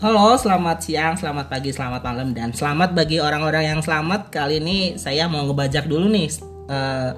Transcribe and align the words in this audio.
Halo, 0.00 0.32
selamat 0.32 0.80
siang, 0.80 1.12
selamat 1.12 1.52
pagi, 1.52 1.76
selamat 1.76 2.00
malam, 2.00 2.32
dan 2.32 2.56
selamat 2.56 2.96
bagi 2.96 3.20
orang-orang 3.20 3.68
yang 3.68 3.80
selamat. 3.84 4.32
Kali 4.32 4.56
ini 4.56 4.96
saya 4.96 5.28
mau 5.28 5.44
ngebajak 5.44 5.84
dulu 5.84 6.08
nih, 6.08 6.24
eh, 6.72 7.10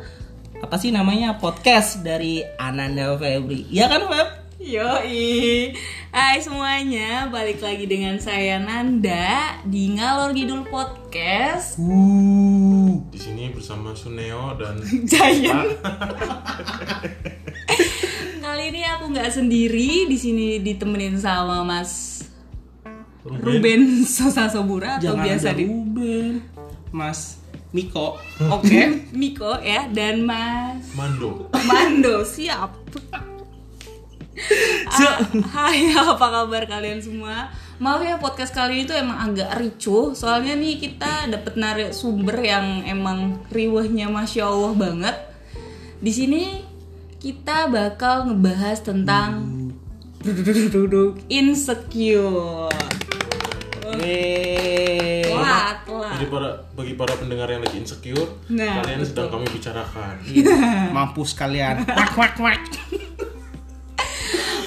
apa 0.58 0.76
sih 0.82 0.90
namanya 0.90 1.38
podcast 1.38 2.02
dari 2.02 2.42
Ananda 2.58 3.14
Febri. 3.14 3.70
Iya 3.70 3.86
kan 3.86 4.02
Feb? 4.10 4.28
Yoi 4.62 5.74
Hai 6.14 6.38
semuanya 6.38 7.26
Balik 7.26 7.58
lagi 7.58 7.82
dengan 7.82 8.14
saya 8.22 8.62
Nanda 8.62 9.58
Di 9.66 9.90
Ngalor 9.90 10.30
Ngidul 10.30 10.70
Podcast 10.70 11.82
Uh, 11.82 12.94
di 13.10 13.18
sini 13.18 13.50
bersama 13.50 13.90
Suneo 13.90 14.54
dan 14.54 14.78
Giant 15.10 15.82
Kali 18.38 18.64
ini 18.70 18.86
aku 18.86 19.10
nggak 19.10 19.34
sendiri 19.34 20.06
di 20.06 20.14
sini 20.14 20.62
ditemenin 20.62 21.18
sama 21.18 21.66
Mas 21.66 22.11
Ruben 23.22 24.02
Sosa 24.02 24.50
Sobura 24.50 24.98
atau 24.98 25.14
jangan 25.14 25.22
biasa 25.22 25.48
di 25.54 25.64
Ruben, 25.70 26.42
Mas 26.90 27.38
Miko. 27.70 28.18
Oke 28.50 29.06
Miko 29.14 29.62
ya 29.62 29.86
dan 29.86 30.26
Mas 30.26 30.90
Mando. 30.98 31.46
Mando 31.66 32.26
siap. 32.26 32.74
Ah, 34.90 35.22
Hai, 35.54 35.92
apa 35.94 36.18
kabar 36.18 36.66
kalian 36.66 36.98
semua? 36.98 37.52
Maaf 37.78 38.02
ya 38.02 38.18
podcast 38.18 38.50
kali 38.50 38.82
ini 38.82 38.84
tuh 38.90 38.98
emang 38.98 39.30
agak 39.30 39.54
ricuh 39.60 40.16
Soalnya 40.18 40.58
nih 40.58 40.82
kita 40.82 41.30
dapet 41.30 41.54
narik 41.54 41.90
sumber 41.94 42.40
yang 42.42 42.82
emang 42.82 43.38
riwahnya 43.54 44.10
masya 44.10 44.50
Allah 44.50 44.72
banget. 44.74 45.16
Di 46.02 46.10
sini 46.10 46.42
kita 47.22 47.70
bakal 47.70 48.34
ngebahas 48.34 48.82
tentang 48.82 49.30
duduk 50.74 51.22
insecure. 51.30 52.81
Yeay. 54.02 55.22
Telat, 55.30 55.76
telat. 55.86 56.10
Jadi 56.18 56.24
para 56.28 56.48
bagi 56.74 56.94
para 56.98 57.14
pendengar 57.14 57.48
yang 57.48 57.62
lagi 57.62 57.76
insecure, 57.78 58.28
Nah, 58.50 58.82
kalian 58.82 59.00
sedang 59.06 59.30
kami 59.30 59.46
bicarakan. 59.48 60.14
Mampus 60.96 61.30
kalian. 61.32 61.86
Wak 61.98 62.12
wak 62.18 62.36
wak. 62.42 62.62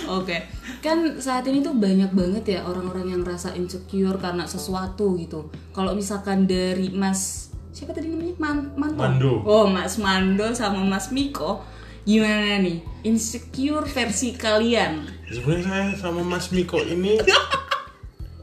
Oke, 0.05 0.37
kan 0.85 1.17
saat 1.17 1.49
ini 1.49 1.65
tuh 1.65 1.73
banyak 1.73 2.13
banget 2.13 2.43
ya 2.57 2.59
orang-orang 2.69 3.09
yang 3.09 3.21
rasa 3.25 3.57
insecure 3.57 4.21
karena 4.21 4.45
sesuatu 4.45 5.17
gitu. 5.17 5.49
Kalau 5.73 5.97
misalkan 5.97 6.45
dari 6.45 6.93
Mas 6.93 7.49
siapa 7.75 7.91
tadi 7.91 8.07
namanya 8.07 8.37
Man, 8.39 8.57
Manto? 8.79 9.01
Mando. 9.01 9.33
Oh, 9.43 9.65
Mas 9.67 9.97
Mando 9.99 10.47
sama 10.53 10.79
Mas 10.85 11.11
Miko, 11.11 11.59
gimana 12.05 12.61
nih 12.61 12.79
insecure 13.03 13.83
versi 13.83 14.37
kalian? 14.37 15.09
Sebenarnya 15.27 15.65
saya 15.65 15.85
sama 15.99 16.21
Mas 16.23 16.53
Miko 16.53 16.79
ini 16.79 17.17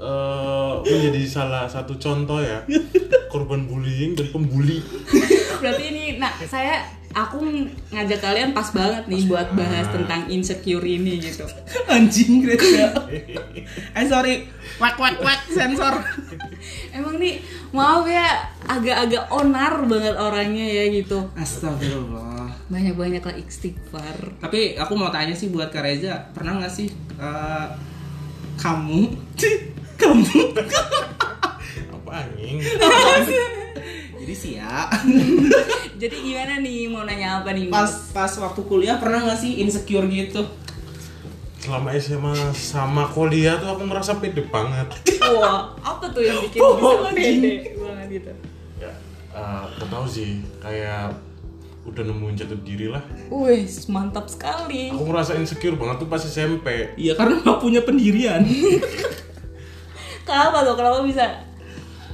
eh 0.03 0.72
menjadi 0.83 1.22
salah 1.31 1.70
satu 1.70 1.95
contoh 1.95 2.42
ya 2.42 2.67
korban 3.33 3.64
bullying 3.64 4.12
dan 4.12 4.28
pembuli. 4.28 4.84
Berarti 5.62 5.84
ini, 5.89 6.20
nah 6.20 6.36
saya 6.44 6.84
aku 7.17 7.41
ngajak 7.89 8.20
kalian 8.20 8.50
pas 8.53 8.69
banget 8.77 9.09
nih 9.09 9.25
buat 9.25 9.53
bahas 9.56 9.89
tentang 9.89 10.28
insecure 10.28 10.84
ini 10.84 11.17
gitu. 11.17 11.48
Anjing 11.89 12.44
Greta. 12.44 12.92
Eh 13.97 14.05
sorry. 14.05 14.48
Wak 14.77 15.00
wak 15.00 15.17
wak 15.25 15.41
sensor. 15.48 15.97
Emang 16.92 17.16
nih 17.16 17.41
maaf 17.72 18.05
ya 18.05 18.53
agak-agak 18.69 19.33
onar 19.33 19.81
banget 19.89 20.14
orangnya 20.16 20.66
ya 20.69 20.84
gitu. 20.92 21.25
Astagfirullah. 21.33 22.53
Banyak-banyak 22.69 23.22
lah 23.25 23.37
istighfar. 23.37 24.37
Tapi 24.41 24.77
aku 24.77 24.92
mau 24.97 25.09
tanya 25.09 25.33
sih 25.33 25.48
buat 25.48 25.72
Kak 25.72 25.84
Reza, 25.84 26.33
pernah 26.33 26.61
nggak 26.61 26.72
sih 26.72 26.89
eh, 27.20 27.66
kamu, 28.61 29.00
kamu, 30.03 30.25
Apa 31.93 32.10
anjing? 32.21 32.56
jadi 34.22 34.34
sih 34.34 34.53
ya, 34.54 34.87
Jadi 35.97 36.16
gimana 36.21 36.59
nih 36.59 36.87
mau 36.87 37.03
nanya 37.03 37.41
apa 37.41 37.50
nih? 37.50 37.66
pas 37.69 37.87
pas 38.10 38.31
waktu 38.32 38.60
kuliah 38.62 38.99
pernah 38.99 39.22
nggak 39.22 39.38
sih 39.38 39.59
insecure 39.59 40.06
gitu? 40.06 40.43
Selama 41.59 41.94
SMA 41.94 42.34
sama 42.53 43.06
kuliah 43.09 43.54
tuh 43.56 43.71
aku 43.71 43.87
ngerasa 43.87 44.19
pede 44.19 44.43
banget. 44.44 44.91
Wah, 45.22 45.78
apa 45.78 46.10
tuh 46.10 46.21
yang 46.21 46.43
bikin 46.43 46.59
Oh, 46.59 47.06
bisa 47.06 47.31
pede 47.38 47.71
banget 47.77 48.06
gitu? 48.12 48.32
Ya, 48.78 48.93
eh 49.31 49.62
gak 49.72 49.88
tahu 49.88 50.06
sih, 50.06 50.43
kayak 50.59 51.15
udah 51.82 52.03
nemuin 52.04 52.34
jatuh 52.37 52.59
diri 52.62 52.87
lah. 52.87 53.03
Wih, 53.27 53.62
mantap 53.88 54.27
sekali. 54.27 54.91
Aku 54.91 55.03
ngerasa 55.03 55.34
insecure 55.34 55.75
banget 55.75 55.98
tuh 55.98 56.06
pas 56.06 56.19
SMP. 56.19 56.94
Iya 56.94 57.15
karena 57.15 57.38
nggak 57.38 57.59
punya 57.59 57.82
pendirian. 57.82 58.43
Kenapa 60.22 60.62
tuh? 60.62 60.75
Kenapa 60.75 60.99
bisa 61.03 61.25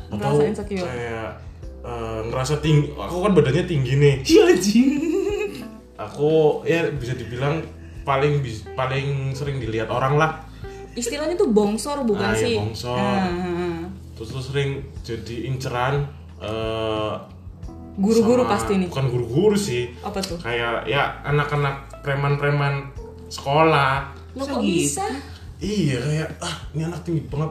Atau 0.09 0.17
merasa 0.17 0.43
insecure? 0.45 0.83
kayak 0.83 1.29
eh, 1.81 2.21
ngerasa 2.27 2.55
tinggi. 2.59 2.89
Aku 2.91 3.17
kan 3.21 3.33
badannya 3.33 3.65
tinggi 3.65 3.93
nih. 3.95 4.15
Iya 4.29 4.43
anjing. 4.49 4.89
Aku 5.99 6.31
ya 6.63 6.89
bisa 6.91 7.13
dibilang 7.13 7.61
paling 8.03 8.41
bis- 8.41 8.65
paling 8.73 9.33
sering 9.33 9.59
dilihat 9.59 9.89
orang 9.89 10.15
lah. 10.15 10.31
Istilahnya 10.95 11.35
tuh 11.35 11.49
bongsor 11.49 12.03
bukan 12.03 12.25
Ah, 12.25 12.35
iya, 12.35 12.43
sih? 12.43 12.55
bongsor. 12.57 12.97
Ah, 12.97 13.87
Terus 14.15 14.29
tuh 14.33 14.43
sering 14.43 14.71
jadi 15.01 15.47
inceran 15.47 16.07
eh, 16.39 17.15
Guru-guru 17.99 18.47
pasti 18.47 18.79
nih. 18.79 18.87
Bukan 18.89 19.07
guru-guru 19.09 19.59
sih. 19.59 19.91
Apa 20.01 20.23
tuh? 20.23 20.39
Kayak 20.39 20.87
ya 20.87 21.19
anak-anak 21.23 21.99
preman-preman 22.01 22.95
sekolah. 23.27 24.15
Lo 24.39 24.47
kok 24.47 24.63
gitu? 24.63 24.87
bisa? 24.87 25.03
Iya 25.59 25.99
kayak 25.99 26.29
ah 26.39 26.57
ini 26.73 26.87
anak 26.87 27.03
tinggi 27.03 27.27
banget. 27.27 27.51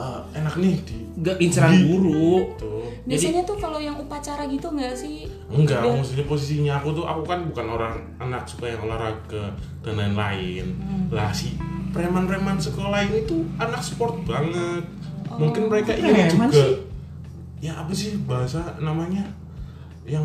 Eh, 0.00 0.20
enak 0.40 0.54
nih 0.56 0.76
di 0.88 0.96
Gak 1.20 1.36
inceran 1.36 1.76
Di- 1.76 1.84
guru. 1.84 2.56
tuh. 2.56 2.88
Biasanya 3.04 3.44
tuh 3.44 3.60
kalau 3.60 3.76
yang 3.76 3.92
upacara 4.00 4.48
gitu 4.48 4.72
nggak 4.72 4.96
sih? 4.96 5.28
Enggak, 5.52 5.84
Udah. 5.84 6.00
maksudnya 6.00 6.24
posisinya 6.24 6.72
aku 6.80 6.96
tuh 6.96 7.04
aku 7.04 7.20
kan 7.28 7.44
bukan 7.44 7.66
orang 7.68 7.94
anak 8.16 8.48
suka 8.48 8.72
yang 8.72 8.80
olahraga 8.88 9.52
dan 9.84 9.94
lain-lain. 10.00 10.72
Hmm. 10.80 11.12
Lah 11.12 11.28
si 11.28 11.52
preman-preman 11.92 12.56
sekolah 12.56 13.04
ini 13.04 13.28
tuh 13.28 13.44
anak 13.60 13.84
sport 13.84 14.24
banget. 14.24 14.84
Mungkin 15.36 15.68
mereka 15.68 15.92
preman 15.92 16.48
juga. 16.48 16.56
sih? 16.56 16.72
Ya 17.60 17.76
apa 17.76 17.92
sih 17.92 18.16
bahasa 18.24 18.64
namanya? 18.80 19.28
Yang 20.08 20.24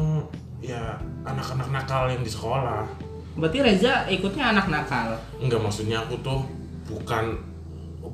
ya 0.64 0.96
anak-anak 1.28 1.68
nakal 1.68 2.08
yang 2.08 2.24
di 2.24 2.32
sekolah. 2.32 2.88
Berarti 3.36 3.60
Reza 3.60 4.08
ikutnya 4.08 4.56
anak 4.56 4.72
nakal. 4.72 5.20
Enggak 5.44 5.60
maksudnya 5.60 6.00
aku 6.00 6.16
tuh 6.24 6.40
bukan 6.88 7.36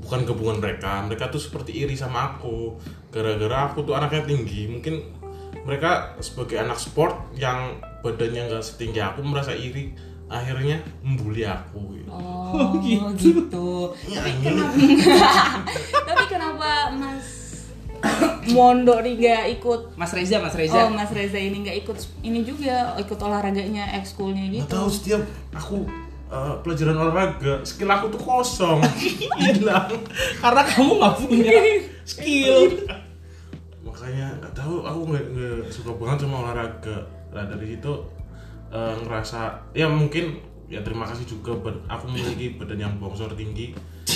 bukan 0.02 0.26
gabungan 0.26 0.58
mereka. 0.60 1.06
Mereka 1.06 1.30
tuh 1.30 1.42
seperti 1.42 1.86
iri 1.86 1.96
sama 1.96 2.36
aku. 2.36 2.76
Gara-gara 3.14 3.72
aku 3.72 3.86
tuh 3.86 3.94
anaknya 3.96 4.26
tinggi. 4.26 4.68
Mungkin 4.68 4.96
mereka 5.64 6.18
sebagai 6.20 6.58
anak 6.58 6.82
sport 6.82 7.38
yang 7.38 7.78
badannya 8.02 8.50
nggak 8.50 8.66
setinggi 8.66 9.00
aku 9.00 9.22
merasa 9.22 9.54
iri. 9.54 9.94
Akhirnya 10.32 10.80
membuli 11.04 11.44
aku. 11.44 12.00
Gitu. 12.00 12.10
Oh, 12.12 12.76
gitu. 12.80 13.08
gitu. 13.20 13.70
Ya, 14.10 14.24
ini 14.28 14.48
Tapi 16.08 16.24
kenapa 16.32 16.92
Mas 16.96 17.42
Mondo 18.50 18.98
nggak 18.98 19.44
ikut? 19.60 19.94
Mas 20.00 20.12
Reza, 20.16 20.42
Mas 20.42 20.56
Oh, 20.56 20.60
Reza. 20.60 20.90
Mas 20.90 21.12
Reza 21.14 21.38
ini 21.38 21.62
nggak 21.62 21.78
ikut 21.86 21.98
ini 22.26 22.42
juga 22.42 22.98
ikut 22.98 23.20
olahraganya 23.22 23.94
ekskulnya 24.02 24.50
gitu. 24.50 24.66
tahu 24.66 24.88
setiap 24.90 25.22
aku 25.54 25.86
eh, 26.32 26.54
pelajaran 26.60 26.96
olahraga 26.98 27.54
skill 27.62 27.88
aku 27.88 28.08
tuh 28.10 28.22
kosong. 28.22 28.80
Hilang. 29.42 29.92
Karena 30.38 30.62
kamu 30.64 30.92
nggak 30.96 31.16
punya 31.20 31.60
skill. 32.04 32.88
makanya 33.82 34.32
nggak 34.40 34.54
tahu 34.56 34.82
aku 34.82 35.00
nggak 35.10 35.26
suka 35.68 35.92
banget 35.94 36.24
sama 36.24 36.36
olahraga 36.42 36.98
lah 37.30 37.44
dari 37.46 37.76
situ 37.76 37.94
eh, 38.70 38.94
ngerasa 38.98 39.42
ya 39.72 39.86
mungkin 39.86 40.40
ya 40.66 40.80
terima 40.80 41.04
kasih 41.04 41.28
juga 41.28 41.52
bad- 41.60 41.84
aku 41.86 42.08
memiliki 42.08 42.56
badan 42.56 42.80
yang 42.80 42.94
bongsor 42.96 43.34
tinggi 43.34 43.76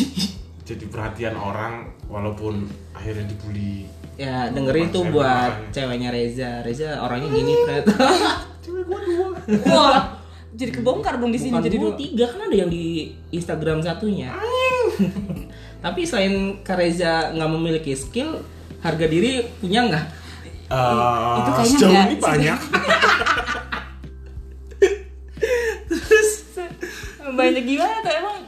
jadi 0.67 0.85
perhatian 0.85 1.35
orang 1.35 1.85
walaupun 2.05 2.65
akhirnya 2.91 3.27
dibully 3.27 3.85
Ya 4.15 4.47
dengerin 4.47 4.87
tuh 4.89 5.03
Saya 5.03 5.11
buat 5.11 5.27
makanya. 5.51 5.71
ceweknya 5.75 6.09
Reza. 6.09 6.51
Reza 6.63 7.03
orangnya 7.03 7.35
gini 7.35 7.51
ternyata. 7.67 7.91
Wah, 9.67 9.99
jadi 10.55 10.71
kebongkar 10.71 11.19
dong 11.19 11.35
di 11.35 11.39
sini 11.39 11.59
jadi 11.59 11.75
dua, 11.75 11.99
tiga 11.99 12.25
kan 12.31 12.47
ada 12.47 12.55
yang 12.55 12.71
di 12.71 13.11
Instagram 13.35 13.83
satunya. 13.83 14.31
Tapi 15.83 16.01
selain 16.07 16.63
Kak 16.63 16.79
Reza 16.79 17.35
nggak 17.35 17.49
memiliki 17.51 17.91
skill, 17.93 18.39
harga 18.79 19.05
diri 19.05 19.43
punya 19.59 19.83
nggak? 19.85 20.05
Eh, 20.65 21.37
itu 21.37 21.51
kayaknya 21.53 21.77
sejauh 21.77 21.93
ini 21.93 22.17
banyak 22.17 22.57
Banyak 27.35 27.63
gimana 27.67 28.01
tuh 28.01 28.13
emang? 28.15 28.39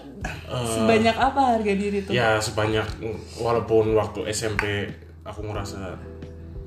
Sebanyak 0.47 1.15
apa 1.19 1.59
harga 1.59 1.73
diri 1.75 2.07
tuh? 2.07 2.15
ya 2.15 2.39
sebanyak 2.39 2.87
walaupun 3.37 3.91
waktu 3.93 4.31
SMP 4.31 4.87
aku 5.27 5.43
ngerasa 5.43 5.99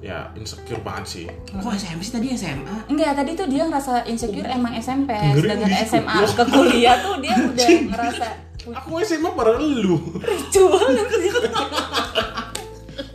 ya 0.00 0.32
insecure 0.36 0.80
banget 0.80 1.06
sih. 1.06 1.24
Kok 1.28 1.60
oh, 1.60 1.72
SMP 1.76 2.00
sih 2.04 2.14
tadi 2.16 2.26
SMA? 2.32 2.88
Enggak, 2.88 3.20
tadi 3.20 3.30
tuh 3.36 3.46
dia 3.48 3.68
ngerasa 3.68 4.08
insecure 4.08 4.48
oh. 4.48 4.56
emang 4.56 4.72
SMP 4.80 5.12
dengan 5.12 5.36
sedangkan 5.36 5.72
SMA 5.84 6.16
ke 6.32 6.44
kuliah 6.48 6.96
tuh 7.04 7.14
dia 7.20 7.34
udah 7.52 7.68
ngerasa 7.92 8.26
Aku 8.60 9.00
SMA 9.00 9.30
pada 9.32 9.56
lu. 9.56 9.96
Ricu 10.20 10.62
banget 10.68 11.08
sih. 11.16 11.30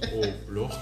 Goblok. 0.10 0.74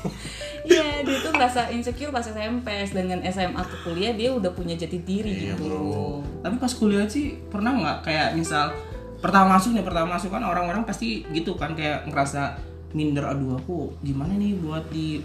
Iya, 0.64 1.04
dia 1.04 1.18
tuh 1.20 1.32
ngerasa 1.36 1.62
insecure 1.76 2.16
pas 2.16 2.24
SMP 2.24 2.72
dengan 2.96 3.20
SMA 3.28 3.62
ke 3.68 3.76
kuliah 3.84 4.16
dia 4.16 4.32
udah 4.32 4.56
punya 4.56 4.80
jati 4.80 5.04
diri 5.04 5.52
iya, 5.52 5.60
gitu. 5.60 5.68
Bro. 5.68 6.24
Tapi 6.40 6.56
pas 6.56 6.72
kuliah 6.72 7.04
sih 7.12 7.36
pernah 7.52 7.76
nggak 7.76 7.98
kayak 8.08 8.40
misal 8.40 8.72
pertama 9.20 9.60
masuk 9.60 9.76
nih 9.76 9.84
pertama 9.84 10.16
masuk 10.16 10.32
kan 10.32 10.44
orang-orang 10.44 10.88
pasti 10.88 11.28
gitu 11.36 11.60
kan 11.60 11.76
kayak 11.76 12.08
ngerasa 12.08 12.60
minder 12.96 13.24
aduh 13.24 13.56
aku 13.56 13.96
gimana 14.04 14.36
nih 14.36 14.56
buat 14.60 14.84
di 14.92 15.24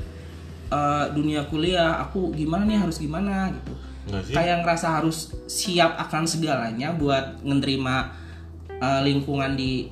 eh, 0.69 1.07
dunia 1.11 1.45
kuliah 1.45 1.99
aku 1.99 2.31
gimana 2.31 2.65
nih 2.65 2.79
harus 2.79 2.97
gimana 2.97 3.51
gitu. 3.51 3.73
Kayak 4.33 4.65
ngerasa 4.65 5.01
harus 5.01 5.37
siap 5.45 6.01
akan 6.01 6.25
segalanya 6.25 6.93
buat 6.93 7.41
menerima 7.41 7.95
eh, 8.71 9.01
lingkungan 9.05 9.53
di 9.53 9.89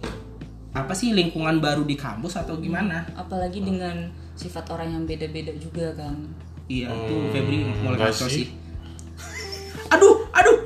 apa 0.73 0.93
sih 0.93 1.12
lingkungan 1.12 1.56
baru 1.56 1.82
di 1.82 1.96
kampus 1.96 2.37
atau 2.37 2.56
gimana? 2.56 3.08
Apalagi 3.12 3.61
dengan 3.61 4.08
sifat 4.37 4.69
orang 4.69 4.93
yang 4.93 5.05
beda-beda 5.05 5.52
juga 5.56 5.96
kan. 5.96 6.17
Iya 6.67 6.93
tuh 7.06 7.17
Hmm, 7.17 7.32
Febri 7.32 7.56
mulai 7.81 7.99
kacau 7.99 8.28
sih. 8.28 8.44
sih. 8.44 8.46
Aduh 9.88 10.28
aduh. 10.31 10.58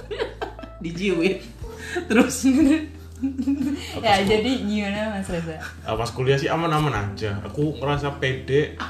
Dijiwit. 0.82 1.42
Terus. 2.06 2.36
Ya 4.00 4.16
jadi 4.24 4.64
gimana 4.64 5.20
mas 5.20 5.28
Reza? 5.28 5.60
Ah, 5.84 5.92
pas 5.92 6.08
kuliah 6.08 6.40
sih 6.40 6.48
aman-aman 6.48 7.12
aja. 7.12 7.36
Aku 7.44 7.76
ngerasa 7.76 8.16
pede 8.16 8.80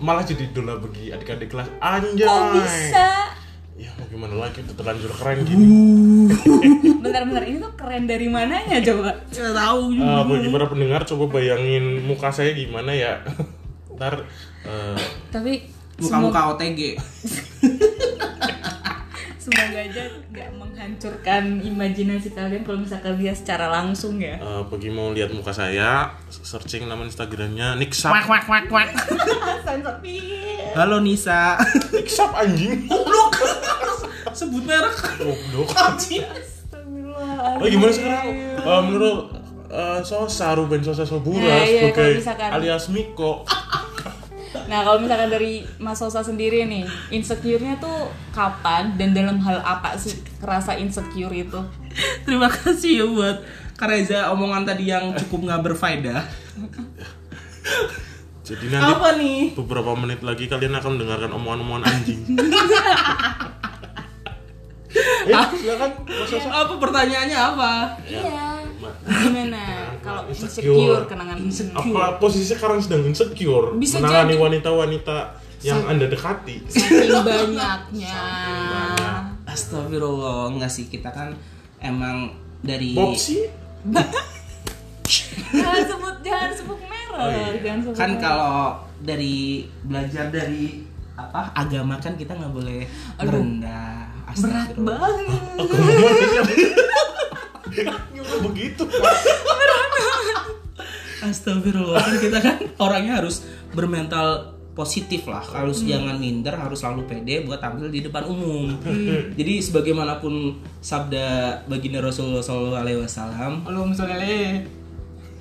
malah 0.00 0.24
jadi 0.24 0.48
idola 0.48 0.80
bagi 0.80 1.12
adik-adik 1.12 1.48
kelas. 1.48 1.68
Anjay. 1.78 2.24
kok 2.24 2.44
bisa? 2.56 3.08
Ya 3.80 3.88
mau 3.96 4.04
gimana 4.08 4.36
lagi? 4.36 4.60
Udah 4.60 4.76
terlanjur 4.76 5.12
keren 5.14 5.38
gini. 5.44 5.66
Bentar-bentar 7.04 7.44
ini 7.44 7.56
tuh 7.58 7.72
keren 7.76 8.04
dari 8.04 8.28
mananya 8.28 8.76
coba? 8.80 9.16
Nggak 9.24 9.54
tahu 9.56 9.80
Ah, 10.00 10.22
bagi 10.24 10.48
para 10.48 10.66
pendengar 10.68 11.00
coba 11.04 11.24
bayangin 11.30 12.04
muka 12.04 12.28
saya 12.28 12.52
gimana 12.52 12.92
ya? 12.92 13.24
Ntar 13.96 14.24
eh, 14.64 15.00
tapi 15.28 15.64
muka-muka 15.96 16.56
OTG 16.56 16.96
semoga 19.50 19.80
aja 19.82 20.02
nggak 20.30 20.50
menghancurkan 20.54 21.42
imajinasi 21.60 22.30
kalian 22.30 22.62
kalau 22.62 22.78
misalkan 22.78 23.18
lihat 23.18 23.34
secara 23.34 23.66
langsung 23.68 24.16
ya. 24.16 24.38
Eh, 24.38 24.62
bagi 24.64 24.88
mau 24.88 25.10
lihat 25.10 25.30
muka 25.30 25.50
saya 25.50 26.14
searching 26.30 26.86
nama 26.86 27.02
instagramnya 27.02 27.74
Niksap 27.74 28.14
wak 28.14 28.26
wak 28.26 28.44
wak 28.46 28.66
wak 28.70 28.88
halo 30.72 30.98
Nisa. 31.00 31.58
Niksap 31.90 32.30
anjing. 32.32 32.86
Sebut 34.30 34.62
merek. 34.62 34.94
Goblok. 35.18 35.68
Astagfirullah 35.74 37.58
Oh 37.58 37.66
gimana 37.66 37.90
sekarang? 37.90 38.26
Eh, 38.54 38.80
menurut 38.86 39.18
eh, 39.66 40.00
Sosa, 40.00 40.54
Ruben 40.54 40.78
Sosa 40.80 41.02
Sobura 41.02 41.42
Nah, 41.42 41.60
iya, 41.60 41.90
sebagai 41.90 42.22
misalkan- 42.22 42.52
alias 42.54 42.86
Miko 42.88 43.42
Nah 44.70 44.86
kalau 44.86 45.02
misalkan 45.02 45.28
dari 45.28 45.66
Mas 45.82 45.98
Sosa 45.98 46.22
sendiri 46.22 46.62
nih, 46.62 46.86
insecure-nya 47.10 47.82
tuh 47.82 48.06
kapan 48.30 48.94
dan 48.94 49.10
dalam 49.10 49.42
hal 49.42 49.58
apa 49.60 49.98
sih 49.98 50.14
kerasa 50.38 50.78
insecure 50.78 51.34
itu? 51.34 51.58
terima 52.24 52.46
kasih 52.46 53.02
ya 53.02 53.06
buat 53.10 53.36
Kareza 53.74 54.30
omongan 54.30 54.62
tadi 54.62 54.86
yang 54.86 55.10
cukup 55.18 55.50
nggak 55.50 55.62
berfaedah. 55.66 56.22
Jadi 58.46 58.66
nanti 58.66 58.92
apa 58.94 59.08
nih? 59.14 59.54
beberapa 59.54 59.94
menit 59.94 60.22
lagi 60.22 60.46
kalian 60.46 60.74
akan 60.74 60.90
mendengarkan 60.98 61.30
omongan-omongan 61.34 61.84
anjing. 61.90 62.20
Eh, 64.90 65.46
silakan 65.54 66.02
Mas 66.02 66.26
Sosa. 66.26 66.50
Apa 66.50 66.74
pertanyaannya 66.74 67.38
apa? 67.38 67.94
Iya. 68.02 68.58
Ma- 68.82 68.90
Gimana 69.06 69.79
kalau 70.00 70.22
Insecure. 70.26 70.64
insecure 70.66 71.04
kenangan 71.06 71.36
Apa 71.72 72.16
posisi 72.16 72.44
sekarang 72.48 72.78
sedang 72.78 73.04
insecure 73.04 73.76
Bisa 73.76 73.98
Menangani 73.98 74.32
jadi. 74.32 74.42
wanita-wanita 74.42 75.16
yang 75.60 75.84
anda 75.84 76.06
dekati 76.06 76.56
saking 76.66 77.12
banyaknya. 77.28 78.16
banyak. 78.16 79.22
Astagfirullah 79.46 80.48
nggak 80.52 80.68
sih 80.68 80.86
kita 80.86 81.08
kan 81.08 81.36
emang 81.78 82.32
dari 82.58 82.92
Bob 82.92 83.12
sih 83.14 83.44
Jangan 85.50 85.82
sebut 85.84 86.16
jangan 86.22 86.50
sebut 86.54 86.78
merek, 86.80 87.10
Oh, 87.12 87.26
iya. 87.26 87.58
jangan 87.58 87.80
sebut 87.82 87.96
kan 87.96 88.10
kalau 88.16 88.78
dari 88.96 89.36
belajar 89.82 90.30
dari 90.30 90.86
apa 91.12 91.50
agama 91.52 91.98
kan 91.98 92.14
kita 92.14 92.32
nggak 92.32 92.48
boleh 92.50 92.86
Aduh. 93.18 93.42
merendah 93.42 94.06
berat 94.32 94.70
banget. 94.72 95.42
Nggak 98.10 98.40
begitu 98.44 98.82
Astagfirullah 101.20 102.00
kan 102.00 102.16
kita 102.16 102.38
kan 102.40 102.56
orangnya 102.80 103.20
harus 103.20 103.44
bermental 103.76 104.56
positif 104.72 105.28
lah. 105.28 105.44
Harus 105.44 105.84
jangan 105.84 106.16
minder 106.16 106.56
harus 106.56 106.80
selalu 106.80 107.04
pede 107.04 107.44
buat 107.44 107.60
tampil 107.60 107.92
di 107.92 108.00
depan 108.00 108.24
umum. 108.24 108.72
Jadi 109.36 109.60
sebagaimanapun 109.60 110.56
sabda 110.80 111.60
baginda 111.68 112.00
Rasulullah 112.00 112.40
Shallallahu 112.40 112.80
Alaihi 112.80 113.00
Wasallam 113.04 113.66
kalau 113.66 113.84
misalnya 113.84 114.16
le 114.22 114.64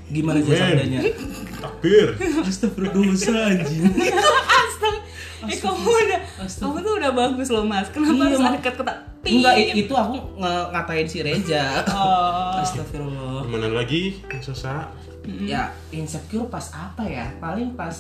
gimana 0.10 0.42
sih 0.44 0.52
sabdanya? 0.52 1.00
Takbir. 1.62 2.08
Astagfirullah 2.44 2.94
dosa 2.94 3.34
anjing 3.56 3.84
Astaga. 4.50 5.00
Eh 5.48 5.56
kamu 5.56 5.88
udah 5.88 6.20
kamu 6.36 6.78
tuh 6.84 6.94
udah 7.00 7.12
bagus 7.16 7.48
loh 7.48 7.64
mas. 7.64 7.88
Kenapa 7.96 8.12
Iya, 8.12 8.24
harus 8.28 8.42
ada 8.44 8.60
kata 8.60 8.94
enggak 9.24 9.56
itu 9.72 9.94
aku 9.94 10.16
ngatain 10.42 11.08
si 11.08 11.24
Reza. 11.24 11.86
Oh. 11.88 12.60
Astagfirullah. 12.60 13.48
Gimana 13.48 13.72
lagi 13.72 14.20
Sosa 15.30 15.46
ya 15.46 15.64
insecure 15.94 16.50
pas 16.50 16.66
apa 16.74 17.04
ya? 17.06 17.30
Paling 17.38 17.78
pas 17.78 17.94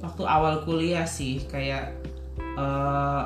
waktu 0.00 0.22
awal 0.28 0.62
kuliah 0.68 1.08
sih 1.08 1.40
kayak 1.48 1.96
eh, 2.38 3.22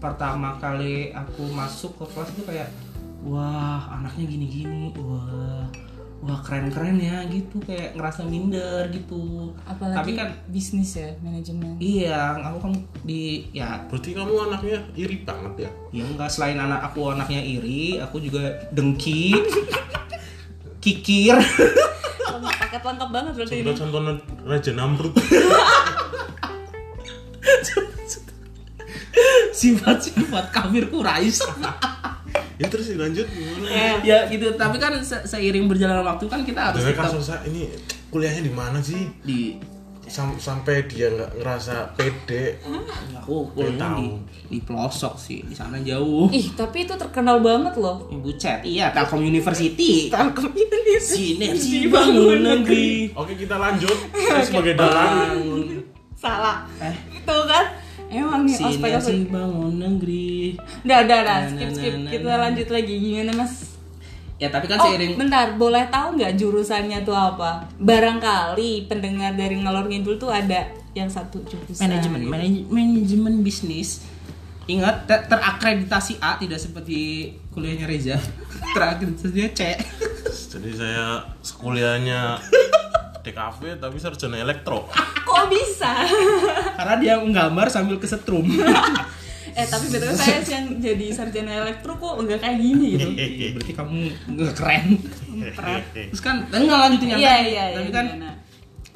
pertama 0.00 0.56
kali 0.60 1.12
aku 1.12 1.48
masuk 1.52 1.96
ke 2.00 2.04
kelas 2.12 2.30
itu 2.32 2.42
kayak 2.48 2.68
wah 3.20 3.84
anaknya 4.00 4.24
gini-gini 4.24 4.96
wah 4.96 5.68
wah 6.20 6.40
keren-keren 6.44 7.00
ya 7.00 7.24
gitu. 7.32 7.60
Kayak 7.64 7.96
ngerasa 7.96 8.28
minder 8.28 8.88
gitu. 8.92 9.52
Apalagi 9.64 9.96
tapi 9.96 10.12
kan 10.16 10.28
bisnis 10.52 10.96
ya 10.96 11.16
manajemen. 11.24 11.80
iya 11.80 12.36
aku 12.36 12.58
kan 12.68 12.72
di 13.04 13.48
ya. 13.56 13.80
Berarti 13.88 14.12
kamu 14.12 14.32
anaknya 14.52 14.78
iri 14.96 15.24
banget 15.24 15.68
ya? 15.68 15.70
Ya 15.96 16.04
enggak 16.04 16.28
selain 16.28 16.60
anak 16.60 16.92
aku 16.92 17.12
anaknya 17.12 17.40
iri 17.40 17.96
aku 18.00 18.20
juga 18.20 18.68
dengki 18.72 19.32
kikir 20.84 21.36
Paket 22.70 22.86
lengkap 22.86 23.10
banget 23.10 23.32
berarti 23.34 23.54
ini. 23.56 23.66
Contoh-contoh 23.66 24.00
Raja 24.46 24.70
Namrud 24.72 25.10
sifat-sifat 29.52 30.44
kafir 30.50 30.86
Quraisy 30.86 31.42
Ya 32.60 32.68
terus 32.68 32.92
lanjut 32.92 33.24
gimana? 33.26 33.66
ya 34.04 34.28
gitu 34.28 34.52
tapi 34.54 34.76
kan 34.76 35.00
se- 35.00 35.24
seiring 35.24 35.64
berjalannya 35.64 36.04
waktu 36.04 36.24
kan 36.28 36.44
kita 36.44 36.60
harus 36.62 36.78
Dengan 36.78 36.94
kan 36.94 37.04
tetap 37.08 37.16
Sosa 37.18 37.36
ini 37.42 37.72
kuliahnya 38.06 38.42
di 38.44 38.52
mana 38.52 38.78
sih? 38.78 39.08
di 39.22 39.56
Sam- 40.10 40.42
sampai 40.42 40.90
dia 40.90 41.06
nggak 41.06 41.38
ngerasa 41.38 41.94
pede. 41.94 42.58
Aku 43.22 43.46
kuliah 43.54 43.78
tahu. 43.78 44.18
di, 44.50 44.50
di 44.50 44.58
pelosok 44.58 45.14
sih 45.14 45.46
di 45.46 45.54
sana 45.54 45.78
jauh. 45.78 46.26
Ih 46.34 46.50
tapi 46.58 46.82
itu 46.82 46.98
terkenal 46.98 47.38
banget 47.38 47.78
loh. 47.78 48.10
ibu 48.10 48.34
chat 48.34 48.66
iya 48.66 48.90
Telkom 48.90 49.22
University. 49.22 50.10
Telkom 50.10 50.50
ini 50.50 50.98
sinergi 50.98 51.86
bangun 51.86 52.42
negeri. 52.42 53.14
Oke 53.14 53.38
kita 53.38 53.54
lanjut. 53.54 53.94
Saya 54.26 54.42
sebagai 54.42 54.74
dalang. 54.74 55.38
Salah. 56.18 56.66
eh. 56.82 56.92
Itu 57.14 57.36
kan? 57.46 57.64
Emang 58.10 58.42
nih 58.42 58.58
ospek 58.58 58.90
bangun 59.30 59.78
negeri. 59.78 60.58
Udah 60.82 61.06
udah 61.06 61.18
udah 61.22 61.38
skip 61.54 61.68
na, 61.70 61.76
skip. 61.78 61.94
na, 61.94 62.10
kita 62.10 62.26
na. 62.26 62.38
lanjut 62.42 62.68
lagi. 62.74 62.94
Gimana 62.98 63.32
mas? 63.38 63.52
Ya 64.40 64.48
tapi 64.48 64.64
kan 64.64 64.80
Oh 64.80 64.88
seiring 64.88 65.14
bentar 65.14 65.52
boleh 65.54 65.84
tahu 65.86 66.16
nggak 66.16 66.32
jurusannya 66.34 66.98
tuh 67.00 67.12
apa? 67.12 67.68
Barangkali 67.76 68.86
pendengar 68.86 69.32
dari 69.32 69.54
ngalor 69.54 69.84
ngidul 69.84 70.16
tuh 70.16 70.28
ada 70.28 70.64
yang 70.90 71.06
satu 71.06 71.44
jurusan. 71.44 71.76
manajemen 71.78 72.18
gitu. 72.18 72.30
manaj- 72.30 72.66
manajemen 72.66 73.34
bisnis 73.40 74.00
ingat 74.66 75.04
ter- 75.04 75.26
terakreditasi 75.26 76.18
A 76.18 76.34
tidak 76.34 76.56
seperti 76.56 76.98
kuliahnya 77.50 77.84
Reza 77.84 78.16
terakreditasinya 78.74 79.50
C 79.50 79.60
Jadi 80.50 80.70
saya 80.72 81.20
kuliahnya 81.52 82.40
DKV 83.22 83.76
tapi 83.76 83.96
sarjana 83.96 84.38
elektro 84.38 84.88
Kok 85.20 85.44
bisa? 85.46 85.92
karena 86.74 86.94
dia 86.96 87.14
menggambar 87.18 87.68
sambil 87.68 87.98
kesetrum 87.98 88.48
eh 89.60 89.66
tapi 89.66 89.86
betul 89.88 90.10
saya 90.10 90.40
sih 90.40 90.54
yang 90.56 90.66
jadi 90.76 91.06
sarjana 91.10 91.52
elektro 91.60 91.92
kok 91.94 92.16
nggak 92.18 92.38
kayak 92.38 92.56
gini 92.56 92.86
gitu. 92.94 93.08
Iya, 93.10 93.46
berarti 93.54 93.72
kamu 93.74 93.98
nggak 94.30 94.52
keren 94.54 94.86
Keren. 95.50 95.80
terus 96.08 96.20
kan 96.20 96.36
enggak 96.48 96.78
lanjutin 96.78 97.08
yang 97.08 97.20
Iya 97.20 97.34
tadi. 97.34 97.50
iya. 97.50 97.64
tapi 97.70 97.82
iya, 97.82 97.92
kan 97.92 98.06
gimana? 98.08 98.30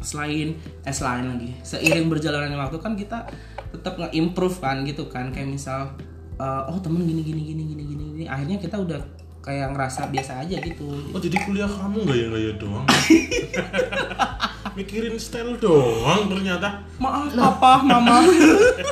selain 0.00 0.48
eh 0.82 0.92
selain 0.92 1.24
lagi 1.26 1.48
seiring 1.60 2.06
berjalannya 2.06 2.54
waktu 2.54 2.76
kan 2.76 2.92
kita 2.92 3.24
tetap 3.70 3.96
nge-improve 3.96 4.56
kan 4.58 4.80
gitu 4.82 5.08
kan 5.08 5.28
kayak 5.28 5.48
misal 5.50 5.96
eh, 6.34 6.62
oh 6.66 6.76
temen 6.78 7.00
gini 7.02 7.20
gini 7.20 7.42
gini 7.42 7.62
gini 7.66 7.82
gini 7.86 8.04
gini 8.10 8.24
akhirnya 8.26 8.56
kita 8.56 8.76
udah 8.76 9.00
kayak 9.40 9.72
ngerasa 9.72 10.08
biasa 10.08 10.40
aja 10.40 10.56
gitu 10.58 10.88
Oh 11.08 11.18
jadi 11.18 11.36
kuliah 11.38 11.64
kamu 11.66 12.00
gaya-gaya 12.02 12.52
doang? 12.54 12.84
Mikirin 14.74 15.14
style 15.14 15.54
doang 15.56 16.26
ternyata. 16.26 16.82
maaf 16.96 17.30
papa 17.30 17.80
mama 17.80 18.24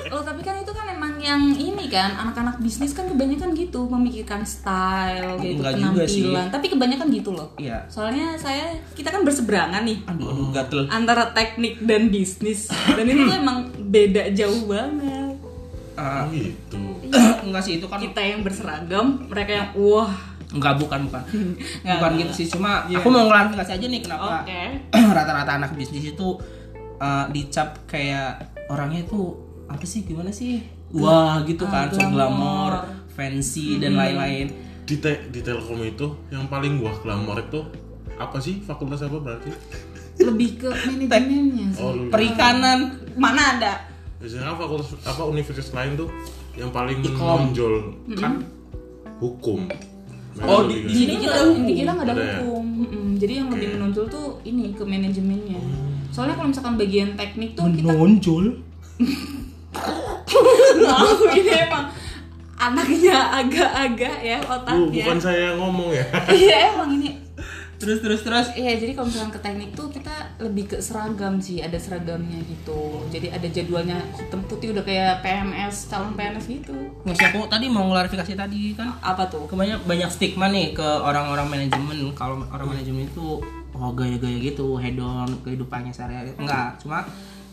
Oh 0.09 0.23
tapi 0.23 0.41
kan 0.41 0.55
itu 0.57 0.72
yang 1.23 1.43
ini 1.53 1.87
kan 1.87 2.13
anak-anak 2.17 2.59
bisnis 2.59 2.91
kan 2.91 3.07
kebanyakan 3.07 3.55
gitu 3.55 3.87
memikirkan 3.87 4.43
style 4.43 5.39
gitu 5.39 5.57
Enggak 5.57 5.75
juga 5.77 6.03
sih. 6.05 6.23
penampilan. 6.23 6.47
Tapi 6.51 6.67
kebanyakan 6.69 7.07
gitu 7.09 7.31
loh. 7.31 7.49
Iya. 7.57 7.87
Soalnya 7.87 8.35
saya 8.35 8.67
kita 8.93 9.09
kan 9.09 9.23
berseberangan 9.23 9.83
nih 9.83 10.03
aduh 10.05 10.27
aduh 10.29 10.49
gatel 10.51 10.81
antara 10.89 11.31
teknik 11.31 11.79
dan 11.81 12.09
bisnis 12.09 12.67
dan 12.67 13.05
itu 13.05 13.23
tuh 13.23 13.37
emang 13.37 13.59
beda 13.81 14.29
jauh 14.33 14.67
banget. 14.67 15.35
Ah, 15.93 16.25
Oh 16.25 16.29
gitu. 16.29 16.81
enggak 17.43 17.63
sih 17.63 17.77
itu 17.77 17.85
kan 17.85 18.01
Kita 18.01 18.19
yang 18.19 18.41
berseragam, 18.41 19.07
mereka 19.27 19.51
yang 19.53 19.69
wah. 19.75 20.09
enggak 20.49 20.77
bukan 20.77 21.01
bukan 21.07 21.23
Nggak, 21.85 21.97
bukan 21.97 22.13
gitu 22.19 22.33
sih 22.35 22.47
cuma 22.51 22.85
Iya. 22.85 22.99
aku 22.99 23.09
mau 23.09 23.25
klarifikasi 23.25 23.73
aja 23.73 23.87
nih 23.87 24.01
kenapa 24.01 24.41
Oke. 24.41 24.63
rata-rata 25.17 25.53
anak 25.55 25.73
bisnis 25.73 26.05
itu 26.07 26.29
uh, 26.99 27.25
dicap 27.29 27.85
kayak 27.87 28.37
orangnya 28.67 29.01
itu 29.03 29.33
apa 29.65 29.81
sih 29.83 30.01
gimana 30.03 30.29
sih 30.29 30.61
wah 30.95 31.41
gitu 31.43 31.65
kan 31.65 31.89
so 31.89 31.99
glamour. 31.99 32.13
glamor 32.13 32.73
fancy 33.11 33.77
dan 33.77 33.95
lain-lain 33.95 34.49
Di, 34.83 34.99
te- 34.99 35.29
di 35.29 35.41
Telkom 35.41 35.81
itu 35.81 36.05
yang 36.29 36.47
paling 36.47 36.77
wah 36.79 36.93
glamor 36.97 37.39
itu 37.39 37.61
apa 38.15 38.37
sih? 38.37 38.61
Fakultas 38.61 39.01
apa 39.01 39.17
berarti? 39.17 39.51
Lebih 40.19 40.51
ke 40.57 40.69
manajemennya 40.69 41.73
sih. 41.73 41.81
Oh, 41.81 41.93
perikanan 42.07 42.93
Mana 43.15 43.57
ada? 43.57 43.73
biasanya 44.17 44.55
fakultas 44.55 44.93
apa 45.03 45.23
universitas 45.25 45.73
lain 45.73 45.97
tuh 45.97 46.07
yang 46.53 46.69
paling 46.69 47.01
Ikom. 47.01 47.17
menonjol 47.17 47.75
kan 48.15 48.45
hukum. 49.19 49.67
Oh, 50.39 50.65
di- 50.65 50.83
di 50.83 50.89
Jadi 50.89 50.99
sini 50.99 51.15
kita, 51.21 51.33
ada 51.33 51.43
hukum. 51.45 51.63
di 51.63 51.73
kita 51.75 51.91
nggak 51.93 52.07
ada, 52.07 52.13
Ada 52.13 52.23
ya? 52.23 52.37
hukum. 52.39 52.65
Mm-mm. 52.79 53.07
Jadi 53.17 53.33
yang 53.35 53.49
lebih 53.49 53.69
menonjol 53.73 54.05
tuh 54.09 54.27
ini 54.43 54.65
ke 54.73 54.83
manajemennya. 54.83 55.61
Soalnya 56.11 56.35
kalau 56.35 56.49
misalkan 56.49 56.75
bagian 56.77 57.15
teknik 57.15 57.51
tuh 57.53 57.65
kita 57.69 57.93
aku 60.81 61.25
ini 61.33 61.53
emang 61.61 61.85
anaknya 62.55 63.17
agak-agak 63.35 64.17
ya 64.23 64.39
Bu, 64.39 64.55
otaknya. 64.55 65.03
bukan 65.03 65.19
saya 65.19 65.41
yang 65.51 65.59
ngomong 65.59 65.91
ya. 65.91 66.05
Iya 66.33 66.57
emang 66.71 66.91
ini. 66.95 67.11
terus 67.75 67.99
terus 67.99 68.23
terus 68.23 68.47
Iya 68.55 68.79
jadi 68.79 68.95
kalau 68.95 69.11
misalkan 69.11 69.35
ke 69.35 69.41
teknik 69.43 69.71
tuh 69.75 69.91
kita 69.91 70.15
lebih 70.39 70.71
ke 70.71 70.79
seragam 70.79 71.37
sih, 71.37 71.59
ada 71.59 71.75
seragamnya 71.75 72.39
gitu. 72.47 73.03
Jadi 73.11 73.27
ada 73.27 73.43
jadwalnya 73.45 73.99
hitam 74.15 74.39
putih 74.47 74.71
udah 74.71 74.81
kayak 74.81 75.19
PMS 75.19 75.91
calon 75.91 76.15
PNS 76.15 76.47
gitu. 76.47 76.79
nggak 77.03 77.17
sih 77.19 77.27
aku 77.27 77.51
tadi 77.51 77.67
mau 77.67 77.91
klarifikasi 77.91 78.33
tadi 78.33 78.71
kan 78.73 78.95
Apa 79.03 79.27
tuh? 79.27 79.51
kebanyak 79.51 79.83
banyak 79.83 80.07
stigma 80.09 80.47
nih 80.47 80.71
ke 80.71 80.87
orang-orang 81.03 81.51
manajemen 81.51 82.15
kalau 82.15 82.39
orang 82.47 82.71
manajemen 82.71 83.03
itu 83.03 83.43
oh 83.73 83.91
gaya-gaya 83.91 84.39
gitu 84.39 84.79
hedon 84.79 85.27
kehidupannya 85.43 85.91
sehari-hari 85.91 86.31
enggak 86.37 86.79
cuma 86.79 87.03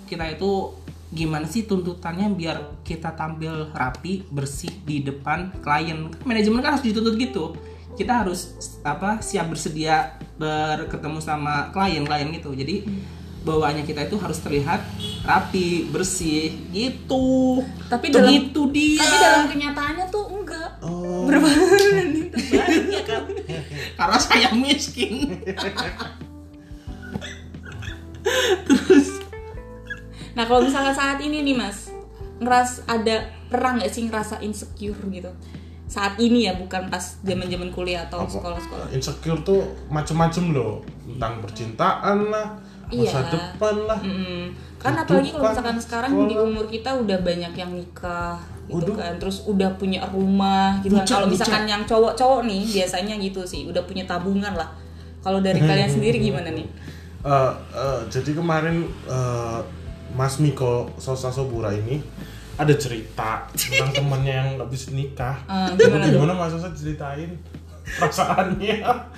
kita 0.06 0.30
itu 0.30 0.70
gimana 1.10 1.50
sih 1.50 1.66
tuntutannya 1.66 2.30
biar 2.32 2.86
kita 2.86 3.18
tampil 3.18 3.74
rapi 3.74 4.22
bersih 4.30 4.70
di 4.86 5.02
depan 5.02 5.50
klien 5.60 6.10
Kan 6.14 6.22
manajemen 6.24 6.62
kan 6.62 6.78
harus 6.78 6.86
dituntut 6.86 7.18
gitu 7.18 7.58
kita 7.98 8.24
harus 8.24 8.54
apa 8.86 9.20
siap 9.20 9.50
bersedia 9.50 10.16
berketemu 10.38 11.20
sama 11.20 11.74
klien-klien 11.74 12.30
gitu 12.32 12.54
jadi 12.54 12.86
bawaannya 13.40 13.88
kita 13.88 14.06
itu 14.06 14.20
harus 14.20 14.38
terlihat 14.40 14.84
rapi 15.24 15.88
bersih 15.90 16.54
gitu 16.70 17.64
Tapi 17.88 18.12
Tuh 18.12 18.20
dalam- 18.22 18.32
gitu 18.36 18.62
dia 18.70 19.00
Tapi 19.00 19.16
dalam 19.18 19.46
kenyataannya 19.48 20.06
tuh 20.12 20.26
enggak. 20.28 20.70
Oh. 20.84 21.24
Terbalik 21.30 22.30
ya 22.92 23.02
kan. 23.08 23.24
karena 24.00 24.18
saya 24.20 24.50
miskin 24.54 25.40
kalau 30.50 30.66
misalnya 30.66 30.90
saat 30.92 31.22
ini 31.22 31.46
nih 31.46 31.54
mas, 31.54 31.94
ngeras 32.42 32.82
ada 32.84 33.22
pernah 33.48 33.78
nggak 33.78 33.92
sih 33.94 34.10
ngerasa 34.10 34.42
insecure 34.42 34.98
gitu? 35.08 35.30
Saat 35.86 36.18
ini 36.18 36.46
ya 36.46 36.54
bukan 36.54 36.90
pas 36.90 37.18
zaman 37.22 37.46
zaman 37.46 37.70
kuliah 37.70 38.06
atau 38.06 38.26
sekolah-sekolah. 38.26 38.90
Insecure 38.90 39.42
tuh 39.42 39.62
macem-macem 39.90 40.50
loh 40.50 40.82
tentang 41.06 41.42
percintaan 41.42 42.30
lah, 42.30 42.58
masa 42.88 43.22
Iya. 43.22 43.30
depan 43.30 43.76
lah. 43.86 44.00
Mm-mm. 44.02 44.54
Kan 44.78 44.94
Kehidupan, 44.94 45.04
apalagi 45.04 45.30
kalau 45.30 45.50
misalkan 45.50 45.78
sekarang 45.78 46.12
di 46.26 46.34
sekolah. 46.34 46.46
umur 46.46 46.66
kita 46.66 46.90
udah 46.96 47.18
banyak 47.20 47.54
yang 47.54 47.72
nikah 47.74 48.38
gitu 48.70 48.94
Waduh. 48.94 48.96
kan, 49.02 49.14
terus 49.18 49.38
udah 49.50 49.70
punya 49.76 50.06
rumah 50.08 50.78
gitu 50.82 50.94
kan. 50.94 51.06
Kalau 51.06 51.26
misalkan 51.26 51.66
yang 51.66 51.82
cowok-cowok 51.84 52.46
nih 52.46 52.62
biasanya 52.70 53.18
gitu 53.18 53.42
sih, 53.42 53.66
udah 53.66 53.82
punya 53.82 54.06
tabungan 54.06 54.54
lah. 54.54 54.70
Kalau 55.20 55.42
dari 55.42 55.58
kalian 55.70 55.90
sendiri 55.90 56.22
gimana 56.22 56.54
nih? 56.54 56.70
Eh, 57.20 57.54
eh, 57.74 58.00
jadi 58.08 58.32
kemarin 58.32 58.86
eh, 59.10 59.60
Mas 60.16 60.38
Miko 60.40 60.90
Sosa 60.98 61.30
Sobura 61.30 61.74
ini 61.74 62.02
ada 62.60 62.74
cerita 62.76 63.48
tentang 63.56 63.96
temannya 63.96 64.34
yang 64.36 64.50
habis 64.60 64.92
nikah. 64.92 65.40
Eh, 65.48 65.80
gimana 65.80 66.06
tuh? 66.12 66.20
Gimana 66.20 66.34
Mas 66.36 66.52
Sosa 66.52 66.70
ceritain 66.76 67.40
perasaannya 67.90 68.76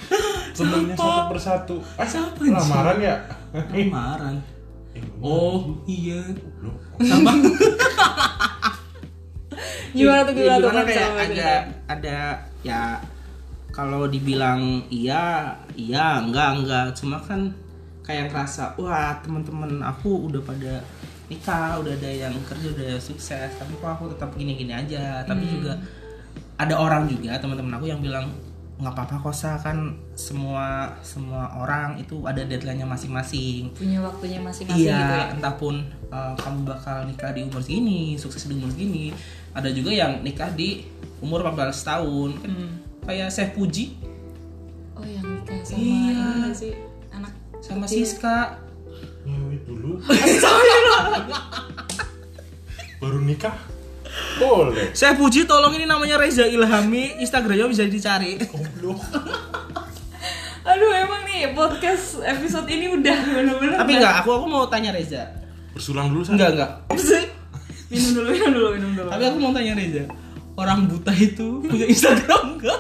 temennya 0.58 0.96
satu 0.96 1.22
persatu. 1.32 1.76
Eh, 1.98 2.08
Siapa, 2.08 2.40
lamaran 2.42 2.98
ya? 3.02 3.16
lamaran 3.52 4.36
oh 5.24 5.80
iya 5.88 6.20
sama 7.00 7.32
Gimana 9.92 10.24
tuh 10.24 10.34
gimana 10.36 10.56
tuh? 10.64 10.72
Gimana 10.72 10.84
Mas? 10.84 10.88
kayak 10.88 11.12
ada 11.12 11.24
cerita. 11.28 11.52
ada 11.92 12.18
ya 12.64 12.82
kalau 13.72 14.08
dibilang 14.08 14.84
iya 14.88 15.56
iya 15.76 16.20
enggak 16.24 16.64
enggak 16.64 16.86
cuma 16.96 17.20
kan 17.20 17.52
kayak 18.12 18.28
ngerasa 18.28 18.76
wah 18.76 19.16
teman-teman 19.18 19.80
aku 19.82 20.28
udah 20.28 20.44
pada 20.44 20.84
nikah 21.26 21.80
udah 21.80 21.94
ada 21.94 22.12
yang 22.12 22.36
kerja 22.44 22.68
udah 22.70 22.92
sukses 22.98 23.50
tapi 23.54 23.72
kok 23.74 23.88
aku 23.90 24.12
tetap 24.12 24.36
gini-gini 24.36 24.72
aja 24.72 25.24
tapi 25.24 25.42
Hmm. 25.42 25.54
juga 25.54 25.74
ada 26.56 26.76
orang 26.76 27.08
juga 27.08 27.40
teman-teman 27.40 27.72
aku 27.74 27.88
yang 27.88 27.98
bilang 27.98 28.28
nggak 28.78 28.92
apa-apa 28.92 29.16
kok 29.22 29.36
Sa, 29.36 29.52
kan 29.56 29.94
semua 30.12 30.66
semua 31.00 31.54
orang 31.56 31.96
itu 31.96 32.20
ada 32.24 32.42
deadline-nya 32.42 32.84
masing-masing 32.84 33.70
punya 33.72 34.02
waktunya 34.02 34.42
masing-masing 34.42 34.84
iya, 34.84 34.98
gitu 34.98 35.14
ya. 35.16 35.26
entah 35.32 35.56
pun 35.56 35.76
uh, 36.10 36.34
kamu 36.36 36.66
bakal 36.66 37.06
nikah 37.06 37.30
di 37.30 37.42
umur 37.42 37.62
segini, 37.62 38.18
sukses 38.18 38.42
di 38.44 38.58
umur 38.58 38.70
segini. 38.70 39.14
Ada 39.52 39.70
juga 39.70 39.94
yang 39.94 40.20
nikah 40.20 40.50
di 40.50 40.82
umur 41.20 41.46
14 41.46 41.78
tahun. 41.84 42.30
Kan 42.36 42.50
Hmm. 42.50 42.72
kayak 43.02 43.30
Chef 43.30 43.54
Puji 43.54 43.86
Oh 44.92 45.06
yang 45.06 45.30
nikah 45.30 45.62
sama 45.62 45.78
Iya. 45.78 46.26
ini 46.42 46.52
sih 46.52 46.74
sama 47.62 47.86
kecil. 47.86 48.04
Siska. 48.04 48.58
ngewe 49.22 49.56
dulu. 49.70 50.02
Baru 53.02 53.18
nikah? 53.22 53.54
Boleh. 54.38 54.92
Chef 54.92 55.16
Puji 55.16 55.46
tolong 55.46 55.74
ini 55.78 55.86
namanya 55.86 56.18
Reza 56.18 56.46
Ilhami, 56.46 57.22
Instagramnya 57.22 57.70
bisa 57.70 57.86
dicari. 57.86 58.42
Goblok. 58.42 59.00
Aduh 60.62 60.94
emang 60.94 61.26
nih 61.26 61.58
podcast 61.58 62.22
episode 62.22 62.70
ini 62.70 62.86
udah 62.94 63.18
bener-bener 63.26 63.82
Tapi 63.82 63.98
enggak, 63.98 64.22
aku 64.22 64.30
aku 64.38 64.46
mau 64.46 64.66
tanya 64.70 64.94
Reza. 64.94 65.26
Bersulang 65.74 66.14
dulu 66.14 66.22
San. 66.22 66.38
Enggak, 66.38 66.50
enggak. 66.58 66.72
Minum 67.92 68.12
dulu 68.14 68.28
minum 68.30 68.50
dulu 68.54 68.68
minum 68.78 68.92
dulu. 68.94 69.10
Tapi 69.10 69.24
aku 69.26 69.38
mau 69.42 69.52
tanya 69.54 69.74
Reza. 69.74 70.06
Orang 70.58 70.86
buta 70.86 71.14
itu 71.18 71.66
punya 71.66 71.86
Instagram 71.90 72.58
enggak? 72.58 72.80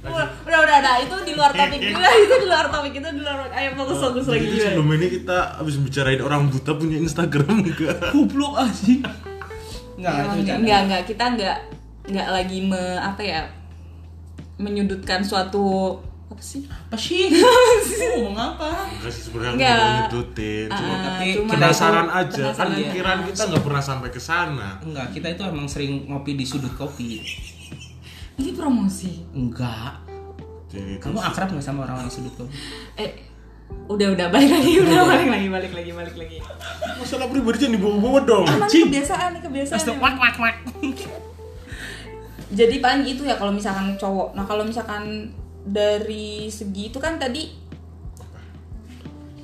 Udah 0.00 0.26
udah 0.48 0.76
udah, 0.80 0.94
itu 1.04 1.16
di 1.28 1.32
luar 1.36 1.52
topik 1.52 1.80
juga 1.92 2.08
itu 2.16 2.34
di 2.40 2.46
luar 2.48 2.66
topik 2.72 2.92
itu 2.96 3.08
di 3.12 3.20
luar 3.20 3.52
ayo 3.52 3.70
fokus 3.76 3.98
fokus 4.00 4.24
lagi 4.26 4.40
Jadi 4.40 4.48
gimana? 4.50 4.64
sebelum 4.72 4.88
ini 4.96 5.06
kita 5.12 5.38
habis 5.60 5.76
bicarain 5.76 6.20
orang 6.20 6.42
buta 6.48 6.72
punya 6.72 6.96
Instagram 6.96 7.54
enggak? 7.60 7.98
Goblok 8.16 8.54
anjing. 8.56 9.04
Enggak, 10.00 10.12
enggak, 10.32 10.56
enggak 10.56 10.80
enggak 10.88 11.02
kita 11.04 11.24
enggak 11.28 11.56
enggak 12.08 12.28
lagi 12.32 12.58
me 12.64 12.82
apa 12.96 13.20
ya 13.20 13.40
menyudutkan 14.56 15.20
suatu 15.20 15.96
apa 16.30 16.40
sih? 16.40 16.62
Apa 16.64 16.96
sih? 16.96 17.26
Ngomong 18.16 18.38
apa? 18.38 18.88
Enggak 18.96 19.12
sih 19.12 19.22
sebenarnya 19.28 19.52
Enggak. 19.52 19.76
mau 19.76 19.92
nyudutin. 20.00 20.66
Cuma 20.72 20.92
Ah, 20.94 21.00
tapi 21.04 21.26
cuman 21.36 21.52
penasaran 21.52 22.08
aja 22.08 22.44
kan 22.54 22.68
pikiran 22.72 23.18
kita 23.28 23.42
nggak 23.52 23.64
pernah 23.66 23.82
sampai 23.84 24.08
ke 24.08 24.20
sana. 24.22 24.68
Enggak, 24.80 25.12
kita 25.12 25.26
itu 25.28 25.42
emang 25.44 25.68
sering 25.68 26.08
ngopi 26.08 26.38
di 26.38 26.48
sudut 26.48 26.72
kopi. 26.72 27.20
Ini 28.40 28.56
promosi. 28.56 29.12
Enggak. 29.36 30.00
Jadi 30.72 30.96
Kamu 30.96 31.20
akrab 31.20 31.52
nggak 31.52 31.64
sama 31.64 31.84
orang-orang 31.84 32.08
sudut 32.08 32.32
kopi? 32.32 32.54
Eh 33.04 33.10
udah 33.86 34.08
udah 34.18 34.26
balik 34.34 34.50
lagi 34.50 34.82
udah 34.82 35.02
balik 35.06 35.28
lagi 35.30 35.46
balik 35.46 35.72
lagi 35.74 35.90
balik 35.94 36.16
lagi. 36.18 36.38
masalah 36.98 37.30
pribadi 37.30 37.56
jangan 37.62 37.74
dibawa-bawa 37.78 38.20
dong. 38.26 38.46
Emang 38.46 38.70
kebiasaan 38.70 39.28
nih 39.38 39.42
kebiasaan. 39.46 39.78
Emang. 39.78 39.98
wak 40.02 40.16
wak 40.18 40.36
wak. 40.42 40.56
Jadi 42.50 42.76
paling 42.82 43.06
itu 43.06 43.22
ya 43.22 43.38
kalau 43.38 43.54
misalkan 43.54 43.94
cowok. 43.94 44.34
Nah 44.34 44.42
kalau 44.42 44.66
misalkan 44.66 45.30
dari 45.62 46.50
segi 46.50 46.90
itu 46.90 46.98
kan 46.98 47.20
tadi 47.20 47.52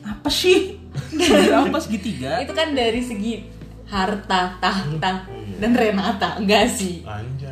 Apa 0.06 0.30
sih? 0.30 0.78
apa 1.66 1.78
segitiga? 1.82 2.38
itu 2.42 2.54
kan 2.54 2.70
dari 2.74 3.02
segi 3.02 3.42
harta, 3.86 4.58
tahta, 4.58 5.26
dan 5.62 5.72
Renata 5.74 6.38
enggak 6.38 6.66
sih. 6.66 7.06
Anjay. 7.06 7.45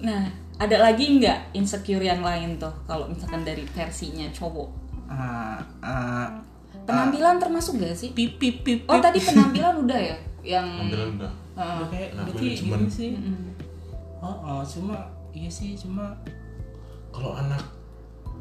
Nah 0.00 0.22
ada 0.56 0.76
lagi 0.80 1.18
nggak 1.18 1.52
insecure 1.52 2.00
yang 2.00 2.20
lain 2.20 2.56
tuh 2.56 2.70
kalau 2.84 3.06
misalkan 3.06 3.42
dari 3.42 3.62
versinya 3.68 4.26
cowok 4.28 4.68
Ah, 5.06 5.56
ah, 5.80 6.28
penampilan 6.82 7.38
termasuk 7.38 7.78
gak 7.78 7.94
sih 7.94 8.10
pip 8.10 8.36
pip 8.36 8.60
pip 8.60 8.84
oh 8.84 8.94
pip. 8.94 9.02
tadi 9.02 9.18
penampilan 9.24 9.80
udah 9.80 9.96
ya 9.96 10.16
yang 10.44 10.66
Ambilan 10.78 11.16
udah 11.16 11.32
Heeh. 11.54 11.74
Udah 11.74 11.88
kayak 11.88 12.08
Nah, 12.12 12.22
berarti 12.24 12.44
manajemen. 12.44 12.78
ini 12.78 12.90
sih 12.90 13.10
Mm-mm. 13.14 13.48
oh, 14.20 14.36
oh 14.42 14.62
cuma 14.62 14.96
iya 15.30 15.48
sih 15.48 15.72
cuma 15.72 16.12
kalau 17.08 17.32
anak 17.34 17.62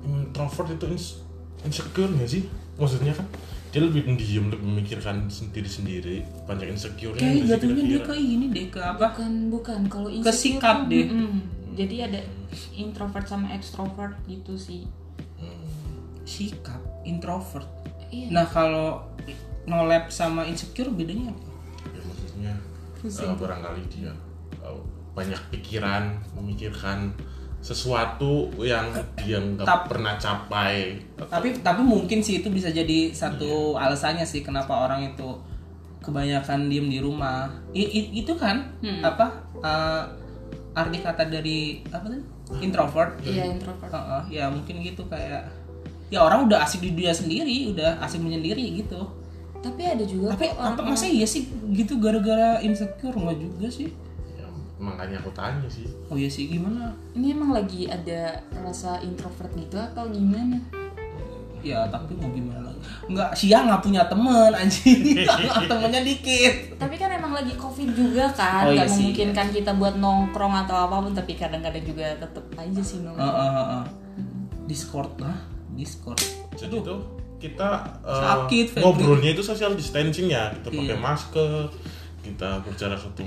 introvert 0.03 0.69
itu 0.71 0.85
ins- 0.89 1.17
insecure 1.61 2.09
nggak 2.09 2.27
sih 2.27 2.43
maksudnya 2.75 3.11
kan 3.11 3.25
dia 3.67 3.81
lebih 3.83 4.07
pendiam 4.07 4.47
lebih 4.47 4.63
memikirkan 4.63 5.27
sendiri 5.27 5.69
sendiri. 5.69 6.17
Banyak 6.47 6.71
insecure 6.71 7.13
kayak 7.15 7.45
jatuhnya 7.45 7.83
dia 7.83 7.99
ke 8.01 8.13
ini 8.15 8.45
deh 8.49 8.67
ke 8.71 8.79
apa? 8.79 9.11
Bukan 9.11 9.51
bukan. 9.51 9.79
Kalau 9.91 10.07
Ke 10.07 10.17
insecure 10.19 10.35
sikap 10.59 10.77
deh. 10.87 11.05
mm-mm. 11.07 11.33
jadi 11.77 12.09
ada 12.09 12.19
introvert 12.73 13.27
sama 13.27 13.53
extrovert 13.53 14.15
gitu 14.25 14.55
sih. 14.57 14.87
Sikap 16.27 16.79
introvert. 17.07 17.67
Iya. 18.11 18.31
Nah 18.31 18.45
kalau 18.47 19.03
nolep 19.67 20.11
sama 20.11 20.47
insecure 20.47 20.91
bedanya 20.91 21.31
apa? 21.31 21.43
Ya, 22.39 22.55
maksudnya 23.03 23.33
eh, 23.35 23.37
barangkali 23.39 23.83
dia 23.91 24.11
eh, 24.63 24.79
banyak 25.15 25.41
pikiran 25.51 26.19
memikirkan 26.39 27.11
sesuatu 27.67 28.47
yang 28.63 28.87
dia 29.19 29.35
nggak 29.37 29.67
Tap- 29.67 29.91
pernah 29.91 30.15
capai. 30.15 30.95
Atau- 31.19 31.27
tapi 31.27 31.47
tapi 31.59 31.83
mungkin 31.83 32.23
sih 32.23 32.39
itu 32.39 32.47
bisa 32.47 32.71
jadi 32.71 33.11
satu 33.11 33.75
alasannya 33.75 34.23
sih 34.23 34.39
kenapa 34.39 34.71
orang 34.71 35.11
itu 35.11 35.27
kebanyakan 35.99 36.71
diem 36.71 36.87
di 36.87 37.03
rumah. 37.03 37.51
I- 37.75 37.91
i- 37.91 38.11
itu 38.15 38.31
kan 38.39 38.71
apa 39.03 39.43
uh, 39.59 40.03
arti 40.71 41.03
kata 41.03 41.27
dari 41.27 41.83
apa 41.91 42.07
tuh 42.07 42.23
introvert. 42.63 43.19
Iya 43.21 43.51
introvert. 43.51 43.91
Heeh, 43.91 44.39
ya 44.39 44.47
mungkin 44.47 44.79
gitu 44.79 45.03
kayak 45.05 45.51
ya 46.07 46.23
orang 46.23 46.47
udah 46.47 46.63
asik 46.63 46.79
di 46.79 46.95
dunia 46.95 47.11
sendiri 47.11 47.67
udah 47.67 47.99
asik 47.99 48.23
menyendiri 48.23 48.79
gitu. 48.79 49.03
Tapi 49.59 49.83
ada 49.83 50.05
juga 50.07 50.31
tapi 50.31 50.47
apa 50.53 50.79
orang 50.79 50.95
masa 50.95 51.09
iya 51.11 51.27
sih 51.27 51.43
gitu 51.75 51.99
gara-gara 51.99 52.63
insecure? 52.63 53.11
Nggak 53.11 53.37
juga 53.43 53.67
sih 53.67 53.91
makanya 54.77 55.17
aku 55.17 55.31
tanya 55.31 55.65
sih. 55.67 55.89
Oh 56.07 56.13
iya 56.13 56.27
sih 56.27 56.47
gimana? 56.47 56.93
Ini 57.11 57.33
emang 57.33 57.51
lagi 57.51 57.85
ada 57.85 58.37
rasa 58.55 59.01
introvert 59.01 59.49
gitu 59.53 59.75
atau 59.75 60.05
gimana? 60.07 60.61
Ya 61.59 61.83
tapi 61.85 62.13
mau 62.13 62.29
gimana 62.29 62.69
nggak 63.09 63.33
siang 63.33 63.65
nggak 63.65 63.81
punya 63.81 64.05
temen 64.05 64.53
anjing. 64.53 65.17
Temennya 65.71 66.01
dikit. 66.01 66.77
Tapi 66.77 66.95
kan 66.95 67.09
emang 67.09 67.33
lagi 67.33 67.51
covid 67.53 67.89
juga 67.89 68.29
kan 68.29 68.63
Oh, 68.63 68.71
iya 68.71 68.77
nggak 68.77 68.87
sih. 68.87 68.95
memungkinkan 69.01 69.47
kita 69.51 69.71
buat 69.73 69.95
nongkrong 69.95 70.53
atau 70.59 70.85
apa 70.85 71.01
pun 71.01 71.11
tapi 71.11 71.33
kadang-kadang 71.33 71.81
juga 71.81 72.13
tetep 72.15 72.45
aja 72.53 72.81
sih 72.81 73.01
nongkrong 73.01 73.25
Heeh, 73.27 73.51
heeh. 73.51 73.83
discord 74.65 75.11
lah 75.17 75.35
discord. 75.73 76.21
Jadi 76.53 76.77
tuh 76.79 76.99
kita 77.37 77.69
eh, 78.01 78.21
Sakit, 78.21 78.67
ngobrolnya 78.77 79.29
itu 79.31 79.41
social 79.41 79.73
distancing 79.73 80.29
ya. 80.29 80.53
Kita 80.53 80.69
pakai 80.69 80.93
Iya. 80.93 80.97
masker 80.97 81.51
kita 82.21 82.49
berjarak 82.61 82.99
satu 82.99 83.25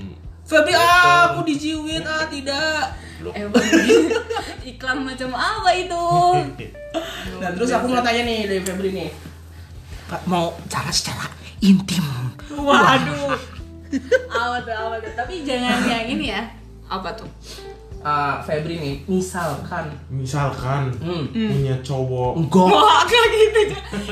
Febri 0.50 0.74
ah, 0.74 1.30
aku 1.30 1.46
dijiwit 1.46 2.02
ah 2.02 2.26
tidak. 2.26 2.90
Eh 3.30 3.46
iklan 4.74 5.06
macam 5.06 5.30
apa 5.38 5.70
itu? 5.78 6.02
Nah 7.38 7.54
terus 7.54 7.70
aku 7.70 7.86
mau 7.86 8.02
tanya 8.02 8.26
nih 8.26 8.50
dari 8.50 8.62
Febri 8.66 8.90
nih. 8.90 9.10
Mau 10.26 10.50
cara 10.66 10.90
secara 10.90 11.30
intim. 11.62 12.02
Waduh. 12.50 13.30
Apa 14.26 14.58
tuh 14.66 14.74
apa 14.74 14.94
tuh? 14.98 15.12
Tapi 15.14 15.46
jangan 15.46 15.86
yang 15.86 16.18
ini 16.18 16.34
ya. 16.34 16.42
Apa 16.90 17.14
tuh? 17.14 17.30
Ah, 18.02 18.42
Febri 18.42 18.82
nih 18.82 18.96
misalkan. 19.06 19.86
Misalkan 20.10 20.90
hmm, 20.98 21.30
punya 21.30 21.78
cowok. 21.86 22.42
Enggak. 22.42 22.66
Wah, 22.74 23.06
kayak 23.10 23.28
gitu. 23.38 23.60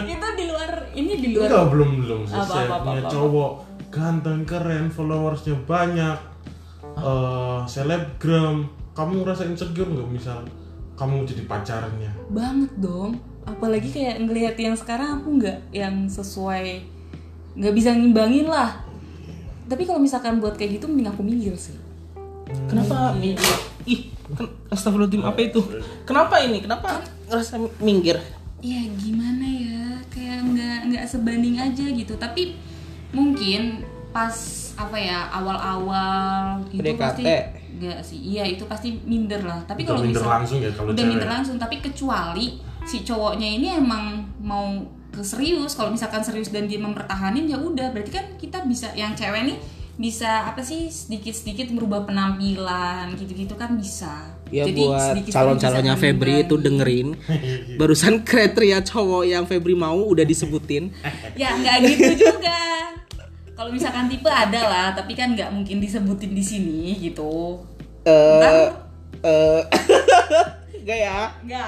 itu 0.07 0.29
di 0.38 0.44
luar 0.46 0.70
ini 0.94 1.12
di 1.18 1.29
luar 1.35 1.51
Enggak, 1.51 1.66
belum 1.74 1.90
belum. 2.07 2.20
Apa, 2.31 2.31
selesai 2.31 2.62
apa, 2.62 2.74
apa, 2.79 2.85
punya 2.87 3.03
apa, 3.03 3.11
apa. 3.11 3.16
cowok 3.18 3.53
ganteng 3.88 4.44
keren 4.44 4.92
followersnya 4.92 5.57
banyak 5.64 6.18
eh 6.98 7.61
selebgram 7.64 8.68
kamu 8.92 9.22
ngerasa 9.22 9.46
insecure 9.46 9.88
nggak 9.88 10.11
misal 10.11 10.42
kamu 10.98 11.22
jadi 11.22 11.46
pacarnya 11.46 12.11
banget 12.29 12.72
dong. 12.77 13.22
Apalagi 13.48 13.88
kayak 13.88 14.20
ngelihat 14.29 14.61
yang 14.61 14.77
sekarang 14.77 15.22
aku 15.22 15.40
nggak 15.40 15.72
yang 15.72 16.05
sesuai 16.05 16.85
nggak 17.57 17.74
bisa 17.74 17.94
ngimbangin 17.96 18.44
lah. 18.44 18.77
Tapi 19.70 19.88
kalau 19.88 20.03
misalkan 20.03 20.37
buat 20.42 20.59
kayak 20.59 20.81
gitu 20.81 20.90
mending 20.90 21.09
aku 21.09 21.22
minggir 21.24 21.55
sih. 21.57 21.77
kenapa 22.64 23.12
minggir 23.12 23.44
ih 23.85 24.09
ken- 24.33 24.48
astagfirullahaladzim 24.72 25.20
apa 25.20 25.40
itu 25.44 25.61
kenapa 26.09 26.40
ini 26.40 26.64
kenapa 26.64 27.05
ngerasa 27.29 27.61
minggir 27.85 28.16
Ya 28.59 28.83
gimana 28.98 29.46
ya, 29.46 30.03
kayak 30.11 30.42
nggak 30.51 30.79
nggak 30.90 31.05
sebanding 31.07 31.55
aja 31.62 31.87
gitu. 31.94 32.11
Tapi 32.18 32.59
mungkin 33.12 33.85
pas 34.12 34.35
apa 34.79 34.97
ya 34.97 35.29
awal-awal 35.33 36.64
gitu 36.73 36.81
PDKT. 36.81 37.01
pasti 37.01 37.25
nggak 37.79 38.01
sih. 38.03 38.18
Iya 38.35 38.44
itu 38.47 38.64
pasti 38.66 38.99
minder 39.07 39.42
lah. 39.47 39.62
Tapi 39.66 39.87
Udah 39.87 39.90
kalau 39.94 40.03
minder 40.03 40.23
misal 40.23 40.35
langsung 40.35 40.59
ya 40.59 40.71
kalau 40.75 40.88
udah 40.90 40.99
cewek. 40.99 41.11
minder 41.11 41.29
langsung. 41.31 41.57
Tapi 41.61 41.77
kecuali 41.79 42.47
si 42.88 43.05
cowoknya 43.05 43.49
ini 43.49 43.68
emang 43.79 44.25
mau 44.42 44.66
ke 45.14 45.23
serius. 45.23 45.79
Kalau 45.79 45.94
misalkan 45.94 46.23
serius 46.25 46.51
dan 46.51 46.66
dia 46.66 46.81
mempertahanin 46.83 47.47
ya 47.47 47.59
udah. 47.59 47.94
Berarti 47.94 48.11
kan 48.11 48.27
kita 48.38 48.64
bisa 48.66 48.90
yang 48.99 49.14
cewek 49.14 49.55
nih 49.55 49.59
bisa 49.99 50.47
apa 50.47 50.62
sih 50.62 50.87
sedikit-sedikit 50.87 51.75
merubah 51.75 52.07
penampilan 52.07 53.18
gitu-gitu 53.18 53.59
kan 53.59 53.75
bisa. 53.75 54.31
Ya 54.49 54.65
Jadi 54.65 54.81
buat 54.81 55.15
calon-calonnya 55.29 55.95
Febri 56.01 56.45
itu 56.45 56.57
dengerin. 56.57 57.09
Barusan 57.81 58.25
kriteria 58.25 58.81
cowok 58.81 59.29
yang 59.29 59.45
Febri 59.45 59.77
mau 59.77 60.01
udah 60.01 60.25
disebutin. 60.25 60.89
Ya 61.41 61.55
nggak 61.55 61.77
gitu 61.85 62.29
juga. 62.29 62.59
Kalau 63.53 63.71
misalkan 63.75 64.07
tipe 64.07 64.31
ada 64.31 64.63
lah 64.65 64.87
tapi 64.95 65.13
kan 65.13 65.35
nggak 65.35 65.51
mungkin 65.51 65.79
disebutin 65.79 66.33
di 66.33 66.43
sini 66.43 66.97
gitu. 66.99 67.61
Eh 68.07 68.39
Ntar- 68.41 68.75
eh 69.23 69.63
Enggak 70.81 70.99
ya? 70.99 71.19
Nggak 71.45 71.67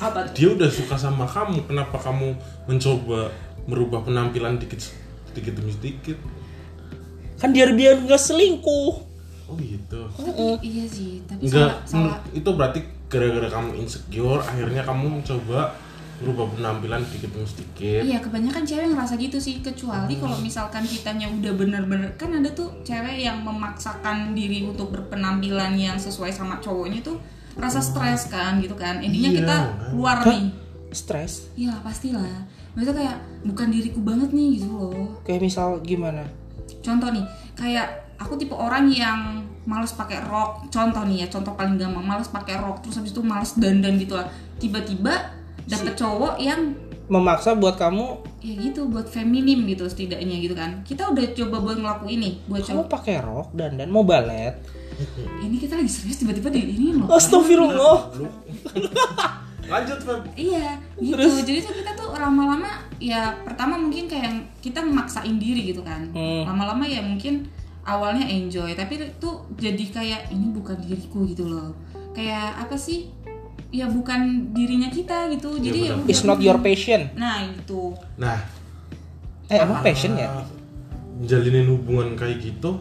apa 0.00 0.18
tuh? 0.24 0.32
Dia 0.32 0.48
udah 0.56 0.70
suka 0.72 0.96
sama 0.96 1.28
kamu 1.28 1.68
kenapa 1.68 2.00
kamu 2.00 2.32
mencoba 2.64 3.28
merubah 3.68 4.00
penampilan 4.00 4.56
dikit 4.56 4.80
sedikit 5.28 5.60
demi 5.60 5.76
sedikit? 5.76 6.16
Kan 7.36 7.52
biar 7.52 7.76
biar 7.76 8.00
nggak 8.00 8.16
selingkuh 8.16 9.09
oh 9.50 9.56
gitu. 9.56 10.00
Tapi 10.08 10.42
iya 10.62 10.84
sih 10.86 11.18
tapi 11.24 11.42
Enggak, 11.42 11.66
salah, 11.66 11.76
salah. 11.84 11.98
menurut- 12.16 12.24
itu 12.32 12.50
berarti 12.52 12.80
gara-gara 13.06 13.48
kamu 13.50 13.70
insecure 13.76 14.40
akhirnya 14.40 14.82
kamu 14.82 15.04
mencoba 15.12 15.60
merubah 16.16 16.46
penampilan 16.50 17.00
dikit 17.06 17.28
demi 17.28 17.42
sedikit. 17.44 18.02
Iya 18.02 18.20
kebanyakan 18.20 18.62
cewek 18.62 18.86
ngerasa 18.88 19.14
gitu 19.16 19.36
sih 19.36 19.58
kecuali 19.58 20.14
kalau 20.14 20.36
misalkan 20.38 20.84
kitanya 20.84 21.26
udah 21.26 21.52
bener-bener 21.54 22.12
kan 22.14 22.30
ada 22.30 22.46
tuh 22.50 22.68
cewek 22.80 23.18
yang 23.18 23.40
memaksakan 23.40 24.30
diri 24.30 24.62
untuk 24.62 24.88
berpenampilan 24.90 25.74
yang 25.74 25.96
sesuai 25.96 26.28
sama 26.28 26.60
cowoknya 26.60 27.00
tuh 27.00 27.16
rasa 27.56 27.80
stres 27.80 28.28
kan 28.28 28.60
gitu 28.60 28.72
kan. 28.74 29.00
Intinya 29.00 29.28
Iya, 29.28 29.38
kita 29.38 29.56
kan. 29.56 29.64
keluar 29.90 30.16
Hah? 30.18 30.28
nih. 30.28 30.44
Stres? 30.90 31.48
Iya 31.54 31.72
pastilah. 31.80 32.44
Maksudnya 32.70 32.96
kayak 33.00 33.16
bukan 33.42 33.66
diriku 33.68 34.00
banget 34.00 34.30
nih 34.30 34.60
gitu 34.60 34.68
loh. 34.68 35.08
Kayak 35.22 35.40
misal 35.42 35.80
gimana? 35.80 36.22
Contoh 36.80 37.08
nih 37.10 37.24
kayak 37.54 37.88
aku 38.20 38.36
tipe 38.36 38.52
orang 38.52 38.92
yang 38.92 39.48
males 39.64 39.96
pakai 39.96 40.20
rok. 40.28 40.68
Contoh 40.68 41.02
nih 41.08 41.24
ya 41.24 41.26
contoh 41.32 41.56
paling 41.56 41.80
gampang 41.80 42.04
males 42.04 42.28
pakai 42.28 42.60
rok 42.60 42.84
terus 42.84 43.00
habis 43.00 43.16
itu 43.16 43.24
males 43.24 43.56
dandan 43.56 43.96
gitu 43.96 44.14
lah. 44.14 44.28
Tiba-tiba 44.60 45.32
dapet 45.64 45.96
cowok 45.96 46.36
yang 46.38 46.76
Memaksa 47.10 47.58
buat 47.58 47.74
kamu? 47.74 48.22
Ya 48.38 48.54
gitu 48.70 48.86
buat 48.86 49.10
feminim 49.10 49.66
gitu 49.66 49.82
setidaknya 49.82 50.38
gitu 50.46 50.54
kan. 50.54 50.86
Kita 50.86 51.10
udah 51.10 51.34
coba 51.34 51.56
buat 51.58 51.76
ngelakuin 51.82 52.22
ini 52.22 52.30
buat 52.46 52.62
Kamu 52.62 52.86
cowok 52.86 52.86
pakai 52.86 53.16
rok 53.18 53.48
dan 53.50 53.74
dan 53.74 53.90
mau 53.90 54.06
balet? 54.06 54.54
Ini 55.42 55.56
kita 55.58 55.74
lagi 55.74 55.90
serius 55.90 56.22
tiba-tiba 56.22 56.52
di 56.54 56.60
ini 56.70 56.94
loh. 56.94 57.10
Astagfirullah. 57.10 57.98
Lanjut 59.74 59.98
Feb. 60.06 60.22
Iya 60.38 60.78
gitu. 61.02 61.26
Jadi 61.50 61.58
tuh 61.66 61.74
kita 61.82 61.90
tuh 61.98 62.14
lama-lama 62.14 62.68
ya 63.02 63.34
pertama 63.42 63.74
mungkin 63.74 64.06
kayak 64.06 64.46
kita 64.62 64.78
memaksain 64.78 65.34
diri 65.34 65.74
gitu 65.74 65.82
kan. 65.82 66.14
Hmm. 66.14 66.46
lama-lama 66.46 66.86
ya 66.86 67.02
mungkin 67.02 67.50
awalnya 67.90 68.26
enjoy 68.30 68.70
tapi 68.78 69.02
itu 69.02 69.30
jadi 69.58 69.84
kayak 69.90 70.20
ini 70.30 70.54
bukan 70.54 70.78
diriku 70.78 71.26
gitu 71.26 71.50
loh. 71.50 71.74
Kayak 72.14 72.66
apa 72.66 72.78
sih? 72.78 73.10
Ya 73.70 73.86
bukan 73.86 74.50
dirinya 74.50 74.90
kita 74.90 75.30
gitu. 75.30 75.58
Jadi 75.58 75.90
ya, 75.90 75.94
benar. 75.94 76.06
udah. 76.06 76.10
It's 76.10 76.22
not 76.26 76.38
your 76.42 76.58
passion. 76.58 77.10
Nah 77.18 77.46
itu. 77.50 77.94
Nah. 78.18 78.38
Eh 79.50 79.58
emang 79.58 79.82
passion 79.82 80.14
ya? 80.14 80.30
ah, 80.30 80.46
menjalinin 81.20 81.66
hubungan 81.68 82.16
kayak 82.16 82.40
gitu 82.40 82.80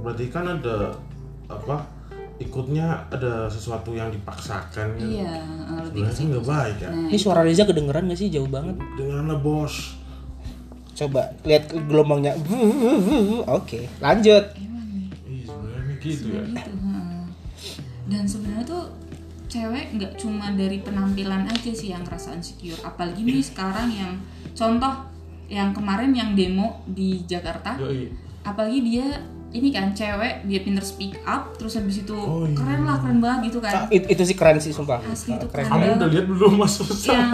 berarti 0.00 0.28
kan 0.32 0.44
ada 0.60 0.92
apa 1.48 1.88
ikutnya 2.40 3.08
ada 3.12 3.48
sesuatu 3.52 3.92
yang 3.92 4.08
dipaksakan 4.08 4.96
kan 4.96 5.08
iya 5.08 5.44
eh, 5.44 5.80
lebih 5.88 6.08
nggak 6.08 6.44
baik 6.44 6.76
ya. 6.80 6.88
Nah 6.88 7.08
Ini 7.12 7.18
suara 7.20 7.44
Reza 7.44 7.68
kedengeran 7.68 8.08
gak 8.08 8.16
sih? 8.16 8.32
Jauh 8.32 8.48
banget? 8.48 8.80
dengarlah 8.96 9.36
bos 9.40 9.99
Coba 10.92 11.32
lihat 11.42 11.68
gelombangnya. 11.70 12.36
Oke, 13.48 13.88
lanjut. 13.98 14.44
emang 14.54 14.86
nih 14.88 15.08
Ih, 15.26 15.42
sebenarnya 15.44 15.94
gitu 15.98 16.24
ya. 16.28 16.42
Gitu 16.44 16.72
dan 18.10 18.26
sebenarnya 18.26 18.66
tuh 18.66 18.84
cewek 19.46 19.94
nggak 19.94 20.12
cuma 20.16 20.50
dari 20.50 20.82
penampilan 20.82 21.46
aja 21.46 21.70
sih 21.70 21.90
yang 21.90 22.02
ngerasa 22.02 22.34
insecure. 22.34 22.78
Apalagi 22.82 23.22
nih 23.22 23.38
sekarang 23.40 23.86
yang 23.88 24.18
contoh 24.50 25.06
yang 25.46 25.70
kemarin 25.70 26.10
yang 26.10 26.34
demo 26.34 26.82
di 26.86 27.22
Jakarta. 27.24 27.78
Yoi. 27.78 28.10
apalagi 28.40 28.80
dia 28.80 29.20
ini 29.52 29.68
kan 29.68 29.92
cewek 29.92 30.48
dia 30.48 30.64
pinter 30.64 30.80
speak 30.80 31.20
up 31.22 31.52
terus 31.54 31.76
habis 31.76 32.00
itu 32.00 32.14
Oh, 32.14 32.48
iya. 32.48 32.56
keren 32.56 32.82
lah 32.82 32.96
keren 32.98 33.20
banget 33.20 33.52
gitu 33.52 33.58
kan. 33.60 33.84
It- 33.90 34.08
itu 34.08 34.22
sih 34.24 34.34
keren 34.34 34.56
sih 34.56 34.72
sumpah. 34.72 34.98
Asli 35.04 35.36
itu 35.36 35.46
keren 35.46 35.68
Kamu 35.68 36.00
udah 36.00 36.08
lihat 36.08 36.26
belum 36.26 36.52
mas? 36.56 36.74
Yang 37.04 37.30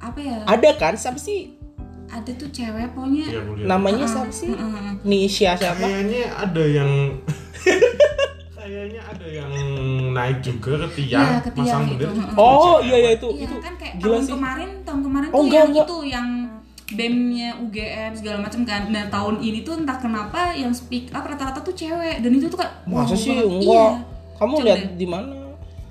apa 0.00 0.18
ya? 0.18 0.38
Ada 0.42 0.70
kan 0.74 0.94
siapa 0.96 1.20
sih 1.20 1.59
ada 2.10 2.30
tuh 2.32 2.48
cewek 2.48 2.90
pokoknya 2.90 3.26
lihat. 3.30 3.64
namanya 3.64 4.04
siapa 4.04 4.28
sih 4.28 4.48
Heeh. 4.48 4.92
Nisha 5.02 5.54
siapa 5.54 5.78
Kayaknya 5.80 6.22
ada 6.32 6.64
yang 6.64 6.90
kayaknya 8.52 9.00
ada 9.02 9.26
yang 9.26 9.52
naik 10.10 10.38
juga 10.40 10.84
ke 10.84 11.00
tiang, 11.00 11.24
Iya, 11.24 11.38
ke 11.40 11.50
tiang 11.52 11.66
masang 11.80 11.82
itu, 11.88 11.94
bendera. 11.96 12.12
heeh. 12.20 12.36
oh 12.36 12.76
iya 12.80 12.96
iya 12.98 13.10
itu 13.12 13.28
Iya 13.30 13.44
itu 13.44 13.56
kan 13.58 13.72
kayak 13.74 13.94
gila 13.96 14.10
tahun 14.10 14.22
sih 14.22 14.32
kemarin 14.32 14.70
tahun 14.82 15.00
kemarin 15.02 15.28
Oh, 15.28 15.32
tuh 15.32 15.42
enggak, 15.42 15.56
yang 15.56 15.68
enggak. 15.70 15.86
itu 15.86 15.96
yang 16.06 16.28
BEM-nya 16.90 17.48
UGM 17.56 18.12
segala 18.12 18.36
macam 18.40 18.60
kan. 18.64 18.82
Nah 18.88 19.06
tahun 19.06 19.38
ini 19.38 19.62
tuh 19.62 19.78
entah 19.78 19.94
kenapa 19.96 20.50
yang 20.52 20.70
speak 20.70 21.06
up 21.10 21.22
rata-rata 21.22 21.62
tuh 21.62 21.70
cewek 21.72 22.18
dan 22.18 22.30
itu 22.32 22.46
tuh 22.46 22.58
kayak 22.58 22.82
masa 22.84 23.14
sih 23.14 23.30
enggak 23.32 23.62
Iya. 23.62 23.86
kamu 24.36 24.52
Coba 24.52 24.66
lihat 24.66 24.80
di 24.94 25.06
mana 25.06 25.30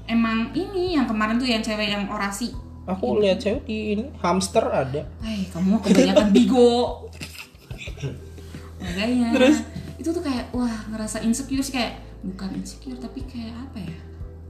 Emang 0.05 0.51
ini 0.51 0.97
yang 0.97 1.05
kemarin 1.05 1.37
tuh 1.37 1.45
yang 1.45 1.61
cewek 1.61 1.87
yang 1.87 2.03
orasi. 2.05 2.49
Aku 2.89 3.21
lihat 3.21 3.37
cewek 3.37 3.63
di 3.63 3.93
ini 3.93 4.05
hamster 4.17 4.65
ada 4.65 5.05
Hai, 5.21 5.45
kamu 5.47 5.77
kebanyakan 5.79 6.27
bigo. 6.35 7.05
Makanya. 8.79 9.29
Terus? 9.33 9.57
itu 9.99 10.09
tuh 10.09 10.23
kayak 10.23 10.47
wah 10.49 10.87
ngerasa 10.87 11.19
insecure 11.21 11.59
sih 11.59 11.75
kayak 11.75 11.99
bukan 12.23 12.55
insecure 12.55 12.95
tapi 12.95 13.19
kayak 13.23 13.51
apa 13.53 13.77
ya? 13.77 13.99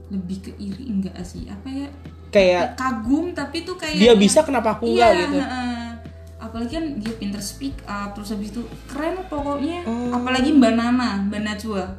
Lebih 0.08 0.38
ke 0.40 0.52
iri 0.56 0.86
enggak 0.88 1.18
sih? 1.20 1.46
Apa 1.46 1.68
ya? 1.68 1.88
kayak 2.30 2.78
Kagum 2.78 3.34
tapi 3.34 3.66
tuh 3.66 3.74
kayak 3.74 3.98
dia 3.98 4.14
bisa 4.14 4.46
kenapa 4.46 4.78
aku 4.78 4.86
iya, 4.86 5.10
gitu 5.18 5.34
heeh. 5.34 5.90
apalagi 6.38 6.78
kan 6.78 6.84
dia 6.96 7.10
pinter 7.18 7.42
speak 7.42 7.74
up 7.82 8.14
terus 8.14 8.30
habis 8.30 8.54
itu 8.54 8.62
keren 8.86 9.18
pokoknya 9.26 9.82
Oh. 9.82 10.14
apalagi 10.14 10.54
mbak 10.54 10.78
Nana 10.78 11.26
mbak 11.26 11.42
Najwa 11.42 11.90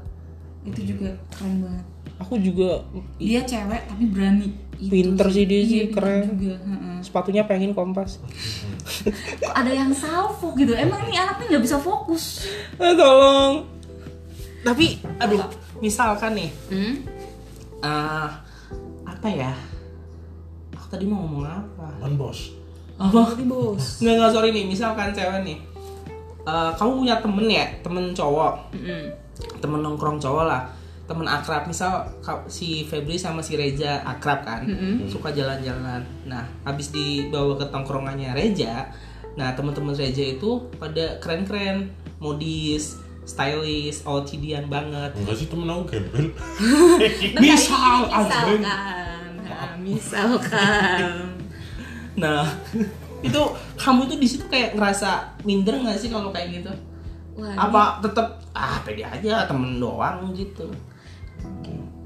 itu 0.64 0.96
juga 0.96 1.12
keren 1.36 1.60
banget 1.60 1.84
aku 2.16 2.40
juga 2.40 2.80
dia 3.20 3.44
cewek 3.44 3.92
tapi 3.92 4.08
berani 4.08 4.56
Itu 4.82 4.90
Pinter 4.90 5.28
sih. 5.30 5.46
dia 5.46 5.62
sih, 5.62 5.80
pinter 5.88 6.02
keren. 6.02 6.26
juga 6.42 6.58
heeh. 6.58 6.98
sepatunya 7.06 7.44
pengen 7.46 7.78
kompas. 7.78 8.18
Kok 9.42 9.54
ada 9.54 9.70
yang 9.70 9.94
salfok 9.94 10.58
gitu? 10.58 10.74
Emang 10.74 11.06
nih 11.06 11.22
anak 11.22 11.38
nih 11.38 11.54
nggak 11.54 11.64
bisa 11.64 11.78
fokus. 11.78 12.50
Eh, 12.82 12.94
tolong. 12.98 13.70
Tapi 14.66 14.98
aduh 15.18 15.46
misalkan 15.80 16.34
nih. 16.34 16.50
Hmm? 16.74 16.94
eh, 17.82 18.30
apa 19.06 19.28
ya? 19.30 19.54
Aku 20.74 20.86
tadi 20.90 21.06
mau 21.06 21.22
ngomong 21.22 21.46
apa? 21.46 21.86
Man 22.02 22.18
bos. 22.18 22.50
apa? 22.98 23.38
Tapi 23.38 23.46
bos. 23.46 24.02
Nggak 24.02 24.14
nggak 24.18 24.32
sorry 24.34 24.50
nih. 24.50 24.66
Misalkan 24.66 25.14
cewek 25.14 25.46
nih. 25.46 25.58
Eh, 26.42 26.72
kamu 26.74 26.92
punya 27.06 27.16
temen 27.22 27.46
ya? 27.46 27.66
Temen 27.86 28.18
cowok. 28.18 28.74
Mm-mm. 28.74 29.06
temen 29.58 29.82
nongkrong 29.82 30.22
cowok 30.22 30.46
lah 30.46 30.62
temen 31.12 31.28
akrab 31.28 31.68
misal 31.68 32.08
si 32.48 32.88
Febri 32.88 33.20
sama 33.20 33.44
si 33.44 33.60
Reja 33.60 34.00
akrab 34.08 34.48
kan 34.48 34.64
suka 35.12 35.36
jalan-jalan. 35.36 36.00
Nah 36.24 36.48
habis 36.64 36.96
dibawa 36.96 37.60
ke 37.60 37.68
tongkrongannya 37.68 38.32
Reja 38.32 38.88
nah 39.36 39.52
teman-teman 39.52 39.92
Reja 39.92 40.24
itu 40.24 40.72
pada 40.80 41.20
keren-keren 41.20 41.92
modis 42.24 42.96
stylish 43.28 44.08
OTD-an 44.08 44.72
banget. 44.72 45.12
Enggak 45.20 45.36
sih 45.36 45.48
temen 45.52 45.68
aku 45.68 45.84
gembel. 45.92 46.32
misal 47.44 48.08
misalkan 48.08 48.60
nah, 48.64 49.76
misalkan. 49.84 51.36
Nah 52.16 52.48
itu 53.28 53.42
kamu 53.76 54.08
tuh 54.08 54.18
di 54.18 54.28
situ 54.32 54.48
kayak 54.48 54.80
ngerasa 54.80 55.36
minder 55.44 55.76
nggak 55.76 56.00
sih 56.00 56.08
kalau 56.08 56.32
kayak 56.32 56.64
gitu? 56.64 56.72
Wah, 57.36 57.56
apa 57.56 58.04
tetap 58.04 58.44
ah 58.52 58.80
pede 58.84 59.08
aja 59.08 59.48
temen 59.48 59.80
doang 59.80 60.36
gitu 60.36 60.68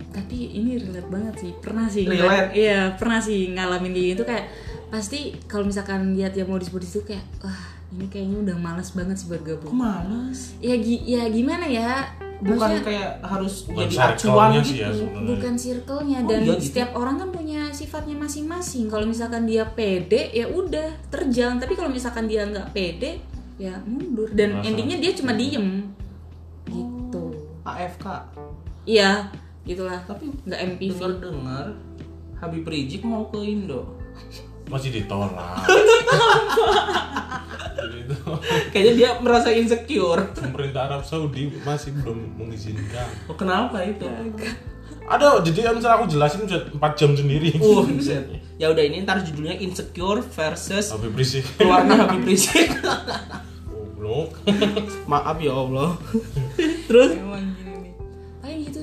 tapi 0.08 0.36
ini 0.54 0.80
relate 0.80 1.10
banget 1.10 1.36
sih 1.38 1.52
pernah 1.56 1.86
sih 1.86 2.04
Relate? 2.04 2.56
iya 2.56 2.96
pernah 2.96 3.20
sih 3.20 3.52
ngalamin 3.52 3.92
kayak 3.92 4.08
gitu 4.10 4.24
kayak 4.24 4.46
pasti 4.88 5.20
kalau 5.44 5.64
misalkan 5.64 6.16
lihat 6.16 6.32
yang 6.32 6.48
modis-modis 6.48 6.88
itu 6.90 7.04
kayak 7.06 7.26
wah 7.40 7.62
ini 7.92 8.08
kayaknya 8.08 8.38
udah 8.42 8.58
males 8.58 8.90
banget 8.92 9.16
sih 9.16 9.28
buat 9.28 9.40
Kok 9.40 9.48
gabung 9.62 9.76
males? 9.76 10.56
Ya 10.58 10.76
gi- 10.76 11.04
ya 11.06 11.28
gimana 11.28 11.64
ya? 11.64 12.04
Bukan 12.36 12.60
Maksudnya, 12.60 12.84
kayak 12.84 13.10
harus 13.22 13.54
Bukan 13.64 13.80
jadi 13.82 13.96
circle-nya 13.96 14.12
acuan 14.12 14.52
sih 14.52 14.68
gitu. 14.70 14.82
ya 14.82 14.90
sebenarnya. 14.92 15.28
bukan 15.30 15.54
circle-nya 15.56 16.18
Oh, 16.18 16.28
dan 16.28 16.40
iya 16.42 16.48
gitu? 16.50 16.64
setiap 16.66 16.90
orang 16.94 17.16
kan 17.16 17.30
punya 17.30 17.62
sifatnya 17.70 18.16
masing-masing. 18.18 18.86
Kalau 18.86 19.06
misalkan 19.06 19.44
dia 19.46 19.64
pede 19.66 20.22
ya 20.30 20.46
udah 20.46 20.90
terjang 21.08 21.56
tapi 21.56 21.74
kalau 21.74 21.88
misalkan 21.88 22.26
dia 22.26 22.44
nggak 22.44 22.72
pede 22.72 23.24
ya 23.56 23.80
mundur. 23.82 24.28
Dan 24.30 24.50
Merasa- 24.54 24.68
endingnya 24.68 24.98
dia 24.98 25.12
cuma 25.14 25.32
diem. 25.34 25.68
Gitu. 26.66 27.24
AFK 27.64 28.06
iya 28.86 29.30
gitulah. 29.66 30.00
Tapi 30.06 30.32
nggak 30.46 30.62
MPV 30.78 31.00
dengar 31.02 31.18
dengar 31.20 31.66
Habib 32.40 32.66
Rizik 32.70 33.02
mau 33.04 33.28
ke 33.30 33.42
Indo. 33.42 33.98
Masih 34.70 34.90
ditolak. 34.94 35.34
Kayaknya 38.74 38.94
dia 38.94 39.10
merasa 39.22 39.50
insecure. 39.54 40.30
Pemerintah 40.34 40.90
Arab 40.90 41.04
Saudi 41.06 41.50
masih 41.66 41.94
belum 42.02 42.38
mengizinkan. 42.38 43.10
oh, 43.30 43.38
kenapa 43.38 43.82
itu? 43.86 44.06
Ada, 45.06 45.38
jadi 45.46 45.70
misal 45.70 46.02
aku 46.02 46.10
jelasin 46.10 46.50
bisa 46.50 46.66
4 46.66 46.82
jam 46.98 47.14
sendiri. 47.14 47.54
uh 47.62 47.86
ya 48.56 48.72
udah 48.72 48.84
ini 48.88 49.04
ntar 49.04 49.20
judulnya 49.20 49.60
insecure 49.60 50.24
versus 50.24 50.88
Habis 50.96 51.12
berisik. 51.12 51.44
keluarga 51.60 52.08
Habib 52.08 52.26
Rizik. 52.26 52.74
Goblok. 53.70 54.38
maaf 55.06 55.38
ya 55.38 55.54
Allah. 55.54 56.00
Terus? 56.90 57.12
Emang 57.20 57.65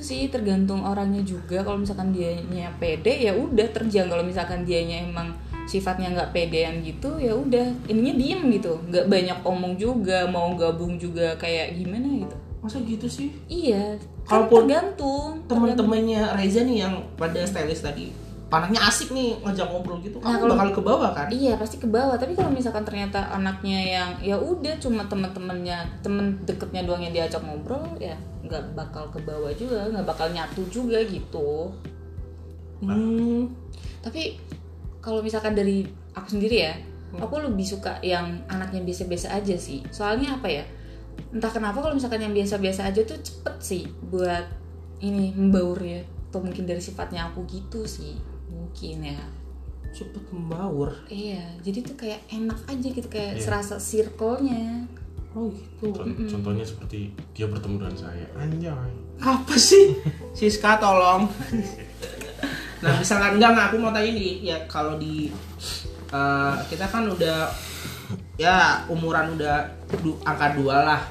sih 0.03 0.27
tergantung 0.27 0.83
orangnya 0.83 1.23
juga. 1.23 1.63
Kalau 1.63 1.79
misalkan 1.79 2.11
dianya 2.11 2.69
pede 2.77 3.23
ya 3.23 3.31
udah 3.31 3.71
terjang. 3.71 4.11
Kalau 4.11 4.21
misalkan 4.21 4.67
dianya 4.67 5.07
emang 5.07 5.31
sifatnya 5.63 6.11
nggak 6.11 6.35
pedean 6.35 6.83
gitu 6.83 7.15
ya 7.17 7.31
udah 7.31 7.71
ininya 7.87 8.13
diem 8.19 8.43
gitu. 8.51 8.75
Nggak 8.91 9.07
banyak 9.07 9.37
omong 9.47 9.79
juga. 9.79 10.27
Mau 10.27 10.51
gabung 10.59 10.99
juga 10.99 11.33
kayak 11.39 11.79
gimana 11.79 12.05
gitu. 12.27 12.35
masa 12.63 12.79
gitu 12.83 13.07
sih 13.11 13.27
Iya. 13.51 13.99
Kan 14.23 14.47
Kalaupun 14.47 14.71
tergantung. 14.71 15.31
teman-temannya 15.51 16.31
Reza 16.39 16.63
nih 16.63 16.87
yang 16.87 16.95
pada 17.19 17.43
stylist 17.43 17.83
tadi 17.83 18.07
panahnya 18.53 18.85
asik 18.85 19.09
nih 19.09 19.41
ngajak 19.41 19.65
ngobrol 19.65 19.97
gitu 19.97 20.21
Nah, 20.21 20.37
kalau- 20.37 20.53
bakal 20.53 20.69
ke 20.69 20.81
bawah 20.85 21.09
kan 21.09 21.25
Iya 21.27 21.57
pasti 21.57 21.81
ke 21.81 21.89
bawah. 21.89 22.13
Tapi 22.13 22.37
kalau 22.37 22.53
misalkan 22.53 22.85
ternyata 22.85 23.33
anaknya 23.33 23.79
yang 23.81 24.09
ya 24.21 24.37
udah 24.37 24.77
cuma 24.77 25.01
teman-temannya 25.03 25.73
temen 26.05 26.37
deketnya 26.45 26.85
doang 26.85 27.01
yang 27.01 27.09
diajak 27.11 27.41
ngobrol 27.41 27.81
ya 27.97 28.13
nggak 28.45 28.77
bakal 28.77 29.09
ke 29.09 29.17
bawah 29.23 29.49
juga, 29.55 29.89
nggak 29.89 30.05
bakal 30.05 30.29
nyatu 30.29 30.61
juga 30.69 31.01
gitu. 31.01 31.73
hmm. 32.81 33.47
Tapi 34.03 34.35
kalau 34.99 35.23
misalkan 35.23 35.55
dari 35.55 35.87
aku 36.11 36.27
sendiri 36.29 36.57
ya, 36.61 36.75
aku 37.15 37.39
lebih 37.39 37.63
suka 37.63 37.97
yang 38.01 38.43
anaknya 38.45 38.83
biasa-biasa 38.83 39.31
aja 39.33 39.55
sih. 39.55 39.79
Soalnya 39.89 40.35
apa 40.35 40.51
ya? 40.51 40.63
Entah 41.31 41.49
kenapa 41.49 41.79
kalau 41.79 41.95
misalkan 41.95 42.19
yang 42.19 42.35
biasa-biasa 42.35 42.83
aja 42.85 43.01
tuh 43.01 43.17
cepet 43.17 43.55
sih 43.59 43.83
buat 44.03 44.43
ini 44.99 45.31
membaur 45.31 45.79
ya. 45.79 46.03
Atau 46.27 46.43
mungkin 46.43 46.67
dari 46.67 46.83
sifatnya 46.83 47.31
aku 47.31 47.47
gitu 47.47 47.87
sih. 47.87 48.19
Mungkin 48.53 48.97
ya. 49.03 49.21
cepet 49.89 50.25
membaur 50.27 50.89
Iya, 51.05 51.37
jadi 51.59 51.81
tuh 51.83 51.93
kayak 51.95 52.25
enak 52.27 52.57
aja 52.63 52.87
gitu 52.87 53.05
kayak 53.07 53.37
Iya. 53.37 53.43
serasa 53.43 53.77
circle-nya. 53.77 54.89
oh 55.31 55.49
gitu 55.49 55.89
Con- 55.91 56.13
Contohnya 56.23 56.61
seperti 56.61 57.09
dia 57.31 57.45
bertemu 57.45 57.77
dengan 57.79 57.97
saya. 57.99 58.25
Anjay. 58.35 58.89
apa 59.19 59.53
sih 59.53 59.93
Siska 60.33 60.77
tolong 60.77 61.29
nah 62.83 62.93
misalkan 62.95 63.37
enggak 63.37 63.49
enggak 63.51 63.67
aku 63.67 63.77
mau 63.77 63.89
tanya 63.89 64.11
nih 64.11 64.33
ya 64.43 64.57
kalau 64.65 64.97
di 64.97 65.29
eh, 66.09 66.55
kita 66.67 66.83
kan 66.83 67.05
udah 67.05 67.47
ya 68.35 68.55
umuran 68.87 69.33
udah 69.33 69.63
du- 69.95 70.19
angka 70.21 70.53
dua 70.53 70.83
lah 70.83 71.01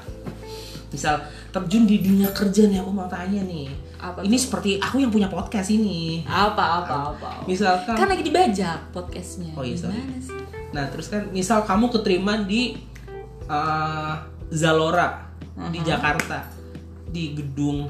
misal 0.87 1.17
terjun 1.49 1.83
di 1.83 1.97
dunia 1.99 2.29
kerja 2.29 2.67
nih 2.67 2.77
aku 2.77 2.91
mau 2.91 3.07
tanya 3.07 3.41
nih 3.41 3.65
Apa 4.03 4.19
ini 4.21 4.35
tuh? 4.35 4.43
seperti 4.43 4.71
aku 4.77 4.99
yang 4.99 5.07
punya 5.09 5.25
podcast 5.25 5.69
ini 5.69 6.21
Apa 6.23 6.83
apa 6.83 6.95
apa. 7.09 7.29
misalkan 7.45 7.95
Kan 7.95 8.05
lagi 8.05 8.19
dibajak 8.21 8.91
podcastnya. 8.91 9.51
Oh 9.53 9.63
iya, 9.63 9.73
sorry. 9.73 9.95
Gimana 9.95 10.19
sih? 10.19 10.35
Nah 10.69 10.85
terus 10.89 11.07
kan 11.07 11.23
misal 11.29 11.63
kamu 11.63 11.87
keterima 11.89 12.35
di 12.39 12.75
eh, 13.45 14.13
Zalora 14.49 15.31
di 15.69 15.79
Jakarta 15.79 16.43
di 17.05 17.31
gedung 17.31 17.87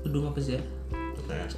gedung 0.00 0.30
apa 0.30 0.40
sih 0.40 0.54
ya? 0.54 0.62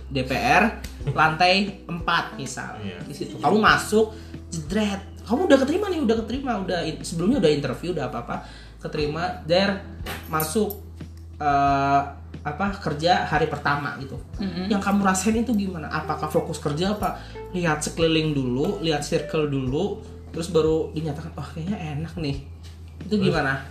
DPR 0.06 0.68
lantai 1.08 1.86
4 1.86 1.96
misal 2.34 2.76
Iya. 2.78 3.00
di 3.02 3.14
situ 3.14 3.38
kamu 3.38 3.56
masuk 3.56 4.12
jedret 4.48 5.00
kamu 5.22 5.48
udah 5.48 5.58
keterima 5.58 5.86
nih 5.86 6.00
udah 6.00 6.16
keterima 6.20 6.52
udah 6.58 6.80
in- 6.82 7.00
sebelumnya 7.00 7.40
udah 7.40 7.50
interview 7.50 7.92
udah 7.92 8.04
apa 8.04 8.18
apa 8.20 8.36
keterima 8.78 9.40
der 9.42 9.80
masuk 10.28 10.76
eh, 11.38 12.00
apa 12.42 12.74
kerja 12.74 13.26
hari 13.30 13.46
pertama 13.46 13.94
gitu. 14.02 14.18
Yang 14.66 14.82
kamu 14.82 15.00
rasain 15.06 15.38
itu 15.38 15.54
gimana? 15.54 15.86
Apakah 15.90 16.26
fokus 16.26 16.58
kerja 16.58 16.98
apa 16.98 17.22
lihat 17.54 17.82
sekeliling 17.86 18.34
dulu, 18.34 18.82
lihat 18.82 19.06
circle 19.06 19.46
dulu, 19.46 20.02
terus 20.34 20.50
baru 20.50 20.90
dinyatakan 20.90 21.30
oh 21.38 21.48
kayaknya 21.54 21.78
enak 21.78 22.14
nih. 22.18 22.42
Itu 23.06 23.18
gimana? 23.18 23.62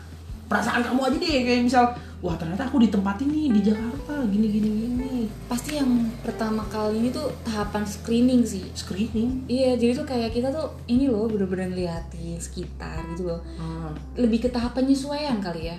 Perasaan 0.48 0.84
kamu 0.84 1.00
aja 1.08 1.18
deh 1.20 1.32
kayak 1.48 1.64
misal 1.64 1.86
wah 2.20 2.36
ternyata 2.36 2.68
aku 2.68 2.84
di 2.84 2.92
tempat 2.92 3.18
ini 3.24 3.50
di 3.50 3.64
Jakarta 3.64 4.24
gini 4.28 4.48
gini 4.52 4.70
gini. 4.70 5.14
Pasti 5.48 5.80
yang 5.80 6.12
pertama 6.24 6.68
kali 6.68 7.00
ini 7.00 7.10
tuh 7.12 7.32
tahapan 7.48 7.84
screening 7.88 8.44
sih. 8.44 8.68
Screening. 8.76 9.48
Iya, 9.48 9.80
jadi 9.80 10.04
tuh 10.04 10.08
kayak 10.08 10.32
kita 10.36 10.52
tuh 10.52 10.76
ini 10.92 11.08
loh 11.08 11.28
bener-bener 11.28 11.72
liatin 11.72 12.36
sekitar 12.40 13.04
gitu 13.16 13.32
loh. 13.32 13.42
Hmm. 13.56 13.96
Lebih 14.20 14.48
ke 14.48 14.50
tahap 14.52 14.76
penyesuaian 14.76 15.40
kali 15.40 15.72
ya. 15.72 15.78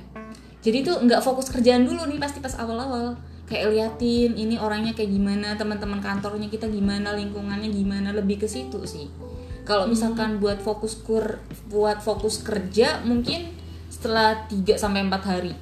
Jadi 0.63 0.87
tuh 0.87 0.97
nggak 1.03 1.21
fokus 1.21 1.51
kerjaan 1.51 1.83
dulu 1.83 2.07
nih 2.07 2.23
pasti 2.23 2.39
pas 2.39 2.55
awal-awal. 2.55 3.19
Kayak 3.51 3.75
liatin 3.75 4.39
ini 4.39 4.57
orangnya 4.57 4.95
kayak 4.95 5.11
gimana, 5.11 5.59
teman-teman 5.59 5.99
kantornya 5.99 6.47
kita 6.47 6.71
gimana, 6.71 7.13
lingkungannya 7.19 7.69
gimana, 7.69 8.15
lebih 8.15 8.41
ke 8.41 8.49
situ 8.49 8.79
sih. 8.87 9.11
Kalau 9.67 9.87
misalkan 9.91 10.39
buat 10.43 10.59
fokus 10.59 10.99
kur 11.03 11.39
buat 11.71 12.03
fokus 12.03 12.43
kerja 12.43 13.03
mungkin 13.07 13.55
setelah 13.91 14.47
3 14.51 14.79
sampai 14.79 15.07
4 15.07 15.23
hari. 15.23 15.53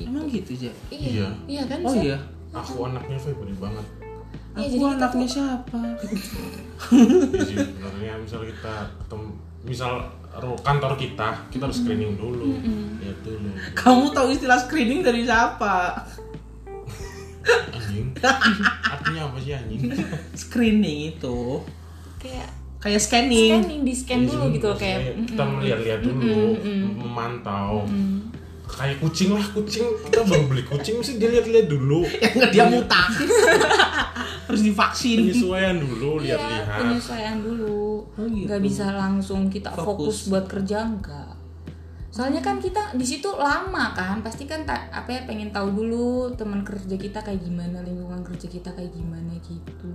Emang 0.00 0.28
gitu 0.28 0.56
aja. 0.56 0.72
Iya. 0.88 1.08
Iya. 1.08 1.28
Iya 1.48 1.62
kan? 1.68 1.78
Oh 1.84 1.94
iya. 1.96 2.16
Aku 2.52 2.84
anaknya 2.88 3.16
Febri 3.16 3.52
banget. 3.56 3.84
Iya, 4.52 4.68
Aku 4.68 4.68
jadi 4.68 4.84
kita 4.84 4.96
anaknya 5.00 5.28
siapa? 5.28 5.80
Jadi 7.40 7.56
sebenarnya 7.56 8.12
misal 8.20 8.40
kita 8.44 8.74
ketemu 9.00 9.28
misal 9.64 9.92
kantor 10.40 10.92
kita, 10.96 11.28
kita 11.52 11.68
harus 11.68 11.78
screening 11.82 12.16
dulu. 12.16 12.56
Lihat 13.02 13.18
dulu. 13.20 13.48
Kamu 13.76 14.04
tahu 14.16 14.32
istilah 14.32 14.58
screening 14.64 15.04
dari 15.04 15.28
siapa? 15.28 16.08
Anjing. 17.74 18.16
Artinya 18.86 19.28
apa 19.28 19.36
sih 19.42 19.52
anjing? 19.52 19.92
Screening 20.32 21.16
itu 21.16 21.60
kayak 22.22 22.48
kayak 22.82 23.00
scanning. 23.02 23.62
scanning 23.62 23.82
di 23.86 23.94
scan 23.94 24.26
dulu 24.26 24.44
gitu 24.54 24.70
kayak 24.78 25.14
kita 25.26 25.42
melihat-lihat 25.42 26.00
dulu, 26.02 26.58
memantau. 26.96 27.86
Kayak 28.82 28.98
kucing 28.98 29.30
lah, 29.30 29.46
kucing 29.54 29.86
kita 30.02 30.20
baru 30.26 30.44
beli 30.50 30.66
kucing 30.66 30.98
mesti 30.98 31.14
dilihat-lihat 31.14 31.66
dulu. 31.70 32.02
Yang 32.02 32.32
nggak 32.34 32.50
dia 32.50 32.64
muta. 32.66 33.02
Harus 34.50 34.62
divaksin. 34.66 35.22
Penyesuaian 35.22 35.78
dulu, 35.78 36.18
Iya, 36.18 36.34
lihat-lihat. 36.34 36.78
penyesuaian 36.82 37.38
dulu. 37.38 38.02
Oh, 38.02 38.26
gitu. 38.26 38.50
Nggak 38.50 38.60
bisa 38.66 38.90
langsung 38.90 39.46
kita 39.46 39.70
fokus. 39.70 39.86
Fokus. 39.86 40.16
buat 40.26 40.44
kerja 40.50 40.82
enggak. 40.82 41.30
Soalnya 42.10 42.42
kan 42.42 42.58
kita 42.58 42.92
di 42.92 43.06
situ 43.06 43.30
lama 43.32 43.94
kan, 43.94 44.18
pasti 44.20 44.44
kan 44.44 44.66
ta- 44.66 44.90
apa 44.90 45.08
ya 45.08 45.20
pengen 45.24 45.48
tahu 45.48 45.72
dulu 45.72 46.28
teman 46.34 46.60
kerja 46.60 46.98
kita 46.98 47.22
kayak 47.22 47.40
gimana, 47.40 47.80
lingkungan 47.80 48.20
kerja 48.20 48.50
kita 48.50 48.68
kayak 48.74 48.92
gimana 48.92 49.30
gitu. 49.40 49.94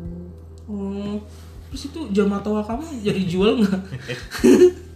Oh, 0.66 1.20
terus 1.70 1.92
itu 1.92 2.00
jam 2.10 2.32
atau 2.32 2.58
kamu 2.64 3.04
jadi 3.04 3.22
jual 3.22 3.62
nggak? 3.62 3.82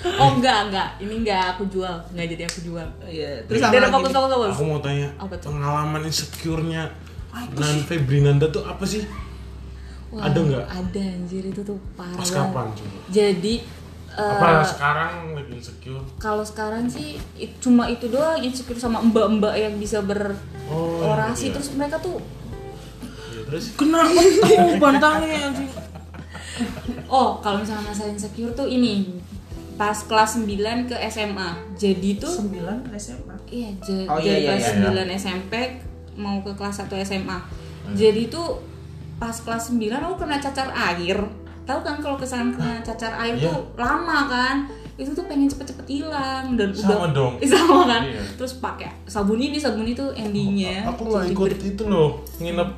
Oh 0.00 0.30
enggak 0.32 0.58
enggak, 0.66 0.88
ini 0.98 1.14
enggak 1.20 1.44
aku 1.52 1.68
jual, 1.68 1.92
enggak 2.10 2.26
jadi 2.30 2.42
aku 2.44 2.58
jual. 2.62 2.88
Iya. 3.02 3.30
Terus 3.44 3.60
fokus 3.60 4.10
fokus 4.10 4.32
fokus. 4.32 4.52
Aku 4.54 4.64
mau 4.64 4.80
tanya, 4.80 5.08
Apa 5.14 5.34
tuh? 5.36 5.52
pengalaman 5.52 6.02
insecure-nya 6.02 6.88
Nan 7.52 7.78
Febrinanda 7.84 8.48
tuh 8.48 8.64
apa 8.64 8.80
sih? 8.82 9.04
Wah, 10.08 10.26
Ada 10.26 10.38
nggak? 10.40 10.64
Ada 10.66 11.02
anjir 11.14 11.44
itu 11.44 11.60
tuh 11.60 11.78
parah. 11.94 12.16
Pas 12.16 12.26
kapan 12.28 12.66
coba? 12.72 12.96
Jadi 13.06 13.54
eh, 14.10 14.32
Apa 14.34 14.66
sekarang 14.66 15.12
lagi 15.32 15.52
insecure? 15.54 16.02
kalau 16.16 16.42
sekarang 16.42 16.84
sih 16.84 17.14
i- 17.36 17.54
cuma 17.58 17.86
itu 17.86 18.08
doang 18.08 18.40
insecure 18.40 18.74
sama 18.74 18.98
mbak-mbak 19.00 19.54
yang 19.54 19.76
bisa 19.76 20.00
berorasi 20.00 21.46
iya. 21.46 21.54
terus 21.54 21.70
mereka 21.72 21.94
tuh 21.98 22.18
Ya, 23.30 23.46
terus 23.46 23.70
Kenapa 23.72 24.10
kamu 24.10 24.74
bantangnya 24.82 25.54
oh 27.06 27.38
kalau 27.38 27.62
misalnya 27.62 27.86
masalah 27.86 28.10
insecure 28.10 28.50
tuh 28.50 28.66
ini 28.66 29.06
pas 29.80 29.96
kelas 29.96 30.36
9 30.36 30.52
ke 30.84 30.96
SMA 31.08 31.50
jadi 31.74 32.20
tuh 32.20 32.28
Sembilan 32.28 32.84
SMA. 32.94 33.32
iya 33.48 33.72
ja- 33.80 34.04
Oh, 34.06 34.20
iya, 34.20 34.28
jadi 34.28 34.36
iya, 34.36 34.48
kelas 34.52 34.64
iya, 34.76 35.04
9 35.08 35.16
SMP 35.16 35.52
mau 36.14 36.36
ke 36.38 36.52
kelas 36.52 36.76
1 36.78 37.00
SMA 37.00 37.38
jadi 37.90 38.28
tuh 38.28 38.60
pas 39.16 39.32
kelas 39.34 39.68
9 39.70 39.80
aku 39.96 40.16
kena 40.18 40.36
cacar 40.36 40.68
air. 40.70 41.16
Tahu 41.62 41.80
kan 41.80 41.96
kalau 41.98 42.16
kesan 42.16 42.50
kena 42.50 42.80
cacar 42.80 43.12
air 43.18 43.34
Iya. 43.34 43.46
tuh 43.46 43.72
lama 43.74 44.26
kan? 44.26 44.56
Itu 44.94 45.12
tuh 45.12 45.24
pengen 45.24 45.44
cepet-cepet 45.46 45.86
hilang 45.86 46.54
dan 46.54 46.72
Sama 46.72 47.04
udah 47.04 47.10
dong. 47.10 47.32
sama 47.46 47.84
kan? 47.86 48.02
Iya. 48.02 48.20
terus 48.34 48.56
pakai 48.56 48.88
sabun 49.04 49.36
ini 49.38 49.56
sabun 49.56 49.84
itu 49.86 50.04
endingnya. 50.14 50.84
Aku 50.86 51.08
lah 51.08 51.20
jadi 51.22 51.32
ikut 51.32 51.50
ber- 51.50 51.64
itu 51.66 51.82
loh 51.84 52.10
nginep 52.36 52.70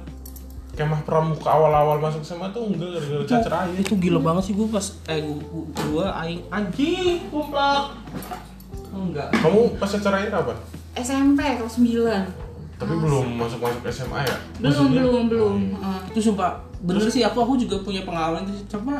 kemah 0.82 1.02
pramuka 1.02 1.48
awal-awal 1.48 1.96
masuk 1.96 2.20
SMA 2.20 2.50
tuh 2.50 2.66
enggak 2.66 2.90
gara-gara 2.92 3.24
cacar 3.24 3.52
air 3.62 3.78
Itu 3.78 3.94
gila 3.96 4.18
banget 4.18 4.42
sih 4.44 4.54
gue 4.54 4.66
pas 4.66 4.86
eh 5.06 5.18
gua, 5.20 5.38
gua, 5.40 5.64
gua 5.80 6.06
aing 6.20 6.42
anjing 6.48 7.22
kumplak. 7.28 7.94
Enggak. 8.90 9.28
kamu 9.32 9.60
pas 9.78 9.88
cacar 9.88 10.14
air 10.16 10.28
apa 10.28 10.52
SMP 10.92 11.40
kelas 11.40 11.76
9 11.76 12.52
tapi 12.76 12.92
belum 12.92 13.26
masuk 13.36 13.58
masuk 13.58 13.82
SMA 13.88 14.20
ya 14.20 14.36
belum 14.58 14.66
Maksudnya- 14.66 15.00
belum 15.00 15.24
belum 15.28 15.54
Heeh. 15.72 16.00
Itu 16.10 16.20
sumpah 16.20 16.50
bener 16.80 17.06
sih 17.06 17.22
aku 17.22 17.38
aku 17.40 17.54
juga 17.56 17.78
punya 17.78 18.02
pengalaman 18.02 18.42
itu. 18.44 18.66
Cuma 18.68 18.98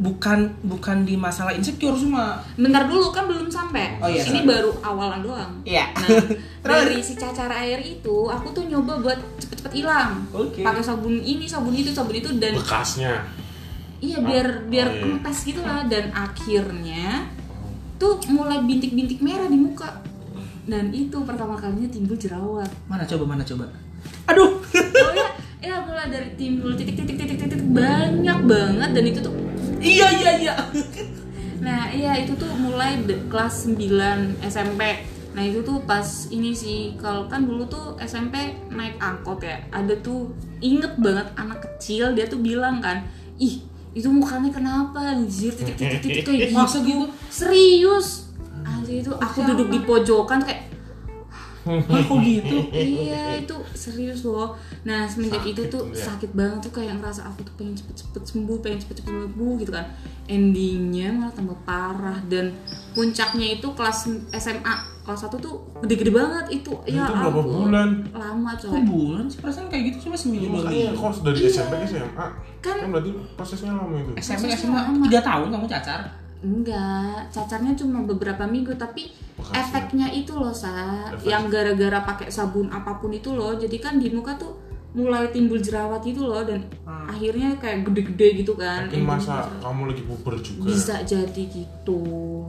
bukan 0.00 0.48
bukan 0.64 1.04
di 1.04 1.12
masalah 1.12 1.52
insecure 1.52 1.92
cuma 1.92 2.40
bentar 2.56 2.88
dulu 2.88 3.12
kan 3.12 3.28
belum 3.28 3.52
sampai 3.52 4.00
Oh, 4.00 4.08
iya, 4.08 4.24
ini 4.24 4.40
sorry. 4.40 4.48
baru 4.48 4.70
awalan 4.80 5.20
doang 5.20 5.50
Iya. 5.62 5.92
nah 5.92 6.08
dari 6.80 7.04
si 7.04 7.20
cacar 7.20 7.52
air 7.52 7.76
itu 7.78 8.16
aku 8.26 8.48
tuh 8.50 8.64
nyoba 8.64 8.96
buat 9.04 9.20
cepet-cepet 9.36 9.72
hilang 9.76 10.24
Oke. 10.32 10.64
pakai 10.64 10.80
sabun 10.80 11.20
ini 11.20 11.44
sabun 11.44 11.76
itu 11.76 11.92
sabun 11.92 12.16
itu 12.16 12.32
dan 12.40 12.56
bekasnya 12.56 13.28
iya 14.00 14.16
biar 14.24 14.64
biar 14.72 14.88
oh, 14.88 14.92
iya. 14.96 15.00
kempes 15.20 15.38
gitu 15.44 15.60
lah 15.60 15.84
dan 15.84 16.08
akhirnya 16.16 17.28
tuh 18.00 18.16
mulai 18.32 18.64
bintik-bintik 18.64 19.20
merah 19.20 19.44
di 19.44 19.60
muka 19.60 20.00
dan 20.64 20.88
itu 20.88 21.20
pertama 21.28 21.60
kalinya 21.60 21.92
timbul 21.92 22.16
jerawat 22.16 22.68
mana 22.88 23.04
coba 23.04 23.24
mana 23.26 23.42
coba. 23.44 23.68
Aduh. 24.32 24.56
oh 24.64 25.12
ya 25.12 25.28
ya 25.60 25.76
mulai 25.84 26.08
dari 26.08 26.32
timbul 26.40 26.72
titik-titik 26.72 27.20
titik-titik 27.20 27.60
banyak 27.68 28.38
banget 28.48 28.90
dan 28.96 29.04
itu 29.04 29.20
tuh 29.20 29.34
iya 29.80 30.08
iya 30.12 30.32
iya. 30.38 30.54
Nah 31.60 31.92
iya 31.92 32.12
itu 32.20 32.32
tuh 32.36 32.48
mulai 32.56 33.00
kelas 33.04 33.68
9 33.68 34.40
SMP 34.44 34.80
Nah 35.30 35.42
itu 35.46 35.60
tuh 35.62 35.84
pas 35.84 36.04
ini 36.32 36.56
sih 36.56 36.96
Kalau 36.96 37.28
kan 37.28 37.44
dulu 37.44 37.68
tuh 37.68 37.94
SMP 38.00 38.56
naik 38.72 38.96
angkot 38.96 39.44
ya. 39.44 39.60
Ada 39.68 40.00
tuh 40.00 40.32
inget 40.64 40.96
banget 40.96 41.28
anak 41.36 41.60
kecil 41.64 42.16
Dia 42.16 42.26
tuh 42.26 42.40
bilang 42.40 42.80
kan 42.80 43.04
Ih 43.40 43.60
itu 43.90 44.06
mukanya 44.06 44.54
kenapa 44.54 45.02
anjir? 45.02 45.50
Titik-titik 45.50 46.22
kayak 46.22 46.40
gitu 46.50 46.54
Masa 46.54 46.78
gitu? 46.78 47.04
Serius. 47.26 48.30
Anjir 48.62 49.02
itu 49.02 49.10
aku 49.10 49.42
duduk 49.42 49.68
di 49.68 49.80
pojokan 49.82 50.46
kayak 50.46 50.70
Kok 51.60 52.18
gitu? 52.20 52.56
iya 52.72 53.36
itu 53.36 53.52
serius 53.72 54.24
loh 54.24 54.56
nah 54.80 55.04
semenjak 55.04 55.44
itu 55.44 55.60
tuh 55.68 55.92
ya. 55.92 56.08
sakit 56.08 56.32
banget 56.32 56.64
tuh 56.64 56.72
kayak 56.72 56.96
ngerasa 56.96 57.28
aku 57.28 57.44
tuh 57.44 57.52
pengen 57.54 57.76
cepet-cepet 57.76 58.22
sembuh 58.22 58.56
pengen 58.58 58.80
cepet-cepet 58.80 59.12
sembuh 59.12 59.52
gitu 59.58 59.68
kan 59.70 59.84
endingnya 60.24 61.10
malah 61.10 61.34
tambah 61.34 61.58
parah 61.62 62.16
dan 62.26 62.54
puncaknya 62.92 63.58
itu 63.58 63.68
kelas 63.70 64.08
SMA 64.32 64.74
kelas 65.00 65.26
1 65.26 65.36
tuh 65.36 65.54
gede-gede 65.80 66.12
banget 66.12 66.46
itu 66.54 66.70
ya 66.86 67.02
itu 67.02 67.12
berapa 67.12 67.28
ampun. 67.34 67.66
bulan 67.66 67.88
lama 68.10 68.50
Kok 68.54 68.62
coy 68.62 68.80
bulan 68.84 69.24
sih 69.26 69.38
perasaan 69.40 69.66
kayak 69.66 69.84
gitu 69.90 69.96
cuma 70.06 70.14
seminggu 70.14 70.48
makanya 70.54 70.92
minggu. 70.92 71.02
kok 71.02 71.14
dari 71.20 71.40
SMP 71.42 71.72
ke 71.74 71.86
SMA 71.88 72.26
Kan- 72.60 72.78
kan 72.78 72.88
berarti 72.88 73.10
prosesnya 73.34 73.72
lama 73.72 73.96
itu 73.96 74.12
SMP 74.16 74.44
SMA 74.50 74.80
tiga 75.02 75.20
tahun 75.20 75.48
kamu 75.50 75.66
cacar. 75.66 76.00
Enggak 76.40 77.28
cacarnya 77.28 77.74
cuma 77.74 78.02
beberapa 78.02 78.44
minggu 78.44 78.74
tapi 78.74 79.10
Bekasnya. 79.34 79.58
efeknya 79.58 80.06
itu 80.10 80.32
loh 80.32 80.50
sa 80.50 80.70
Efek. 81.10 81.26
yang 81.26 81.46
gara-gara 81.46 81.98
pakai 82.02 82.26
sabun 82.28 82.66
apa 82.68 82.94
pun 82.94 83.10
itu 83.10 83.30
loh 83.30 83.54
jadi 83.54 83.74
kan 83.78 83.94
di 83.94 84.08
muka 84.08 84.34
tuh 84.34 84.50
mulai 84.90 85.28
timbul 85.28 85.56
jerawat 85.56 86.00
gitu 86.00 86.24
loh 86.24 86.42
dan 86.42 86.60
Hmm. 86.82 87.06
akhirnya 87.08 87.54
kayak 87.56 87.84
gede-gede 87.84 88.26
gitu 88.38 88.54
kan 88.54 88.84
mungkin 88.84 89.06
masa 89.06 89.46
jerawat. 89.46 89.60
kamu 89.62 89.86
lagi 89.86 90.02
puber 90.04 90.34
juga 90.38 90.64
bisa 90.66 90.94
jadi 91.02 91.42
gitu 91.46 92.00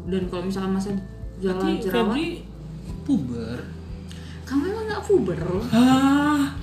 dan 0.06 0.22
kalau 0.26 0.44
misalnya 0.44 0.72
masa 0.72 0.90
jalan 1.38 1.60
Berarti 1.60 1.82
jerawat 1.82 2.10
Febri 2.10 2.26
puber. 3.04 3.58
kamu 4.44 4.62
emang 4.68 4.84
nggak 4.86 5.04
puber 5.04 5.38
Ah, 5.70 6.54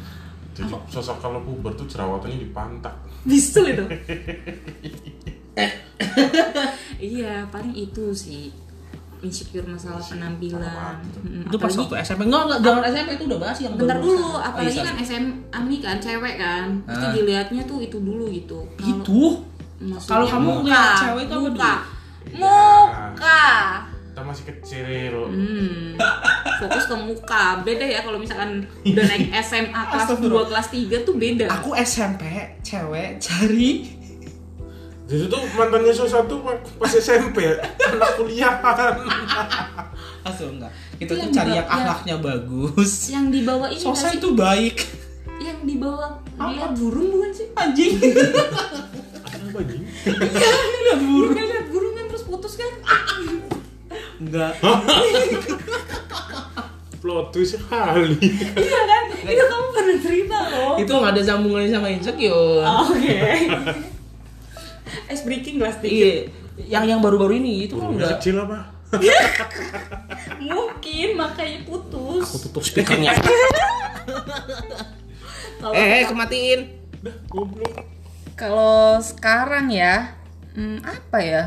jadi 0.53 0.73
sosok 0.89 1.17
kalau 1.19 1.41
puber 1.41 1.73
tuh 1.73 1.85
jerawatannya 1.85 2.39
di 2.39 2.49
pantat 2.49 2.95
bisul 3.23 3.67
itu 3.67 3.85
iya 7.15 7.47
paling 7.49 7.73
itu 7.73 8.11
sih. 8.11 8.51
Insecure 9.19 9.67
masalah 9.67 9.99
penampilan. 9.99 10.95
itu 11.43 11.57
pas 11.59 11.73
waktu 11.73 11.95
SMP 11.99 12.23
enggak 12.25 12.43
enggak 12.45 12.61
jangan 12.63 12.83
SMP 12.87 13.11
itu 13.13 13.25
udah 13.27 13.39
bahas 13.41 13.59
yang 13.59 13.75
bentar 13.75 13.99
dulu 13.99 14.15
sekarang. 14.15 14.47
apalagi 14.47 14.71
Oh, 14.71 14.79
iya, 14.79 14.87
kan 14.87 14.97
SMA 15.01 15.59
ini 15.61 15.77
kan 15.81 15.97
cewek 15.99 16.35
kan. 16.37 16.67
Pasti 16.85 17.05
Ah. 17.05 17.13
dilihatnya 17.13 17.63
tuh 17.65 17.79
itu 17.81 17.99
dulu 17.99 18.25
gitu. 18.29 18.63
Gitu? 18.79 19.23
Maksudnya 19.81 20.07
Kalau 20.09 20.27
kamu 20.29 20.47
muka, 20.49 20.59
ngeliat 20.61 20.91
cewek 20.97 21.23
itu 21.25 21.35
apa 21.35 21.43
muka. 21.43 21.73
dulu? 21.75 22.39
muka. 22.39 23.43
Tapi 23.79 24.07
kita 24.09 24.21
masih 24.27 24.45
kecil 24.49 24.87
Hmm. 25.27 25.95
Fokus 26.59 26.85
ke 26.87 26.97
muka. 26.97 27.45
Beda 27.63 27.85
ya 27.85 28.01
kalau 28.03 28.19
misalkan 28.19 28.51
udah 28.87 29.05
naik 29.05 29.31
SMA 29.41 29.83
kelas 29.85 30.11
2, 30.13 30.27
kelas 30.49 30.69
3 30.71 30.97
tuh 31.03 31.15
beda. 31.17 31.47
Aku 31.53 31.71
SMP 31.73 32.23
cewek 32.61 33.19
cari 33.19 33.98
jadi 35.09 35.25
tuh 35.25 35.41
mantannya 35.57 35.93
satu 35.97 36.45
pas 36.77 36.93
SMP 36.93 37.57
anak 37.65 38.11
kuliahan 38.21 38.95
Asal 40.29 40.53
enggak. 40.53 40.73
Itu 41.01 41.17
Kita 41.17 41.25
tuh 41.25 41.31
cari 41.33 41.53
yang 41.57 41.69
akhlaknya 41.69 42.17
bagus. 42.21 42.93
Yang 43.09 43.27
dibawa 43.41 43.67
ini 43.73 43.81
Sosa 43.81 44.13
itu 44.13 44.29
baik. 44.37 44.77
Yang 45.41 45.59
dibawa 45.65 46.21
lihat 46.53 46.73
burung 46.77 47.09
bukan 47.15 47.31
sih? 47.33 47.49
Anjing. 47.57 47.97
apa 49.25 49.59
nih 49.65 49.81
Lihat 50.85 51.01
burung. 51.01 51.33
Lihat 51.33 51.67
burung 51.73 51.95
kan 51.97 52.05
terus 52.13 52.25
putus 52.29 52.55
kan? 52.61 52.73
Enggak. 54.21 54.53
plot 56.99 57.31
twist 57.31 57.63
kali 57.71 58.19
Iya 58.59 58.81
kan? 58.91 59.05
Itu 59.23 59.45
kamu 59.47 59.67
pernah 59.71 59.99
cerita 60.03 60.39
loh. 60.51 60.75
itu 60.83 60.91
nggak 60.91 61.13
ada 61.15 61.23
sambungannya 61.23 61.71
sama 61.71 61.89
insecure. 61.95 62.67
Oke. 62.67 63.19
Ice 65.09 65.25
breaking 65.25 65.57
lah 65.59 65.73
sedikit. 65.73 65.97
Iya. 65.97 66.15
Yang 66.59 66.85
yang 66.91 67.01
baru-baru 67.01 67.39
ini 67.39 67.65
itu 67.65 67.79
kan 67.79 67.89
udah 67.91 68.19
kecil 68.19 68.37
apa 68.43 68.59
Mungkin 70.41 71.09
makanya 71.15 71.61
putus. 71.69 72.25
aku 72.25 72.37
tutup 72.49 72.63
speakernya. 72.65 73.13
Eh, 75.59 75.75
eh, 75.75 76.07
kematiin. 76.07 76.61
Kalau 78.39 79.03
sekarang 79.03 79.67
ya, 79.75 80.15
hmm, 80.55 80.79
apa 80.87 81.19
ya? 81.19 81.43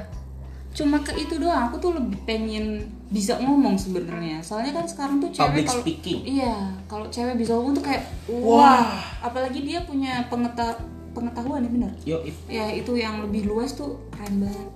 Cuma 0.76 1.00
ke 1.00 1.16
itu 1.16 1.40
doang. 1.40 1.72
Aku 1.72 1.80
tuh 1.80 1.96
lebih 1.96 2.20
pengen 2.28 2.92
bisa 3.08 3.40
ngomong 3.40 3.80
sebenarnya. 3.80 4.44
Soalnya 4.44 4.76
kan 4.76 4.86
sekarang 4.88 5.24
tuh 5.24 5.32
cewek 5.32 5.64
Public 5.64 5.66
kalau 5.68 5.82
speaking. 5.84 6.20
iya, 6.28 6.56
kalau 6.92 7.08
cewek 7.08 7.40
bisa 7.40 7.56
ngomong 7.56 7.80
tuh 7.80 7.86
kayak 7.88 8.04
Wah. 8.28 8.84
wah. 8.84 8.88
Apalagi 9.24 9.64
dia 9.64 9.80
punya 9.88 10.28
pengeta 10.28 10.76
pengetahuan 11.12 11.60
ya 11.60 11.70
benar. 11.70 11.92
Yo, 12.04 12.18
it- 12.22 12.48
Ya 12.48 12.70
itu 12.70 12.94
yang 12.94 13.22
lebih 13.22 13.46
luas 13.46 13.72
tuh 13.72 13.98
keren 14.10 14.40
banget. 14.40 14.68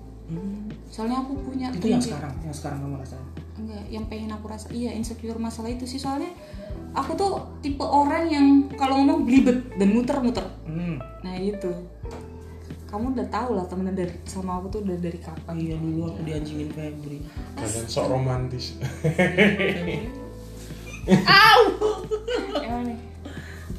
Soalnya 0.87 1.19
aku 1.19 1.35
punya 1.39 1.67
itu 1.69 1.87
yang 1.87 1.99
sekarang, 1.99 2.31
yang 2.39 2.51
sekarang 2.51 2.77
kamu 2.79 2.95
rasain. 2.97 3.19
enggak 3.55 3.81
yang 3.87 4.05
pengen 4.05 4.29
aku 4.29 4.45
rasa 4.45 4.69
iya 4.69 4.91
insecure 4.91 5.37
masalah 5.37 5.67
itu 5.67 5.83
sih 5.83 5.95
soalnya 5.95 6.27
aku 6.91 7.13
tuh 7.13 7.31
tipe 7.61 7.81
orang 7.81 8.25
yang 8.25 8.67
kalau 8.71 8.97
ngomong 8.97 9.23
belibet 9.23 9.63
dan 9.71 9.89
muter-muter 9.89 10.43
Hmm. 10.65 10.97
nah 11.21 11.33
itu 11.33 11.69
kamu 12.85 13.13
udah 13.13 13.25
tahu 13.25 13.53
lah 13.53 13.63
temenan 13.63 13.93
dari 13.93 14.11
sama 14.23 14.57
aku 14.57 14.69
tuh 14.69 14.79
udah 14.81 14.97
dari 14.97 15.17
kapan 15.17 15.53
Iya 15.57 15.75
dulu 15.77 16.05
aku 16.05 16.21
dianjingin 16.21 16.69
Febri. 16.69 17.17
kalian 17.55 17.85
sok 17.87 18.05
romantis 18.09 18.73
emang 22.57 22.81
nih 22.85 22.97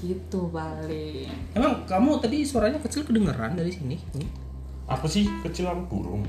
gitu 0.07 0.47
paling 0.51 1.27
Emang 1.53 1.83
kamu 1.85 2.23
tadi 2.23 2.47
suaranya 2.47 2.79
kecil 2.79 3.03
kedengeran 3.03 3.59
dari 3.59 3.75
sini? 3.75 3.97
Apa 4.87 5.07
sih 5.11 5.27
kecil 5.43 5.67
apa 5.67 5.83
burung? 5.85 6.23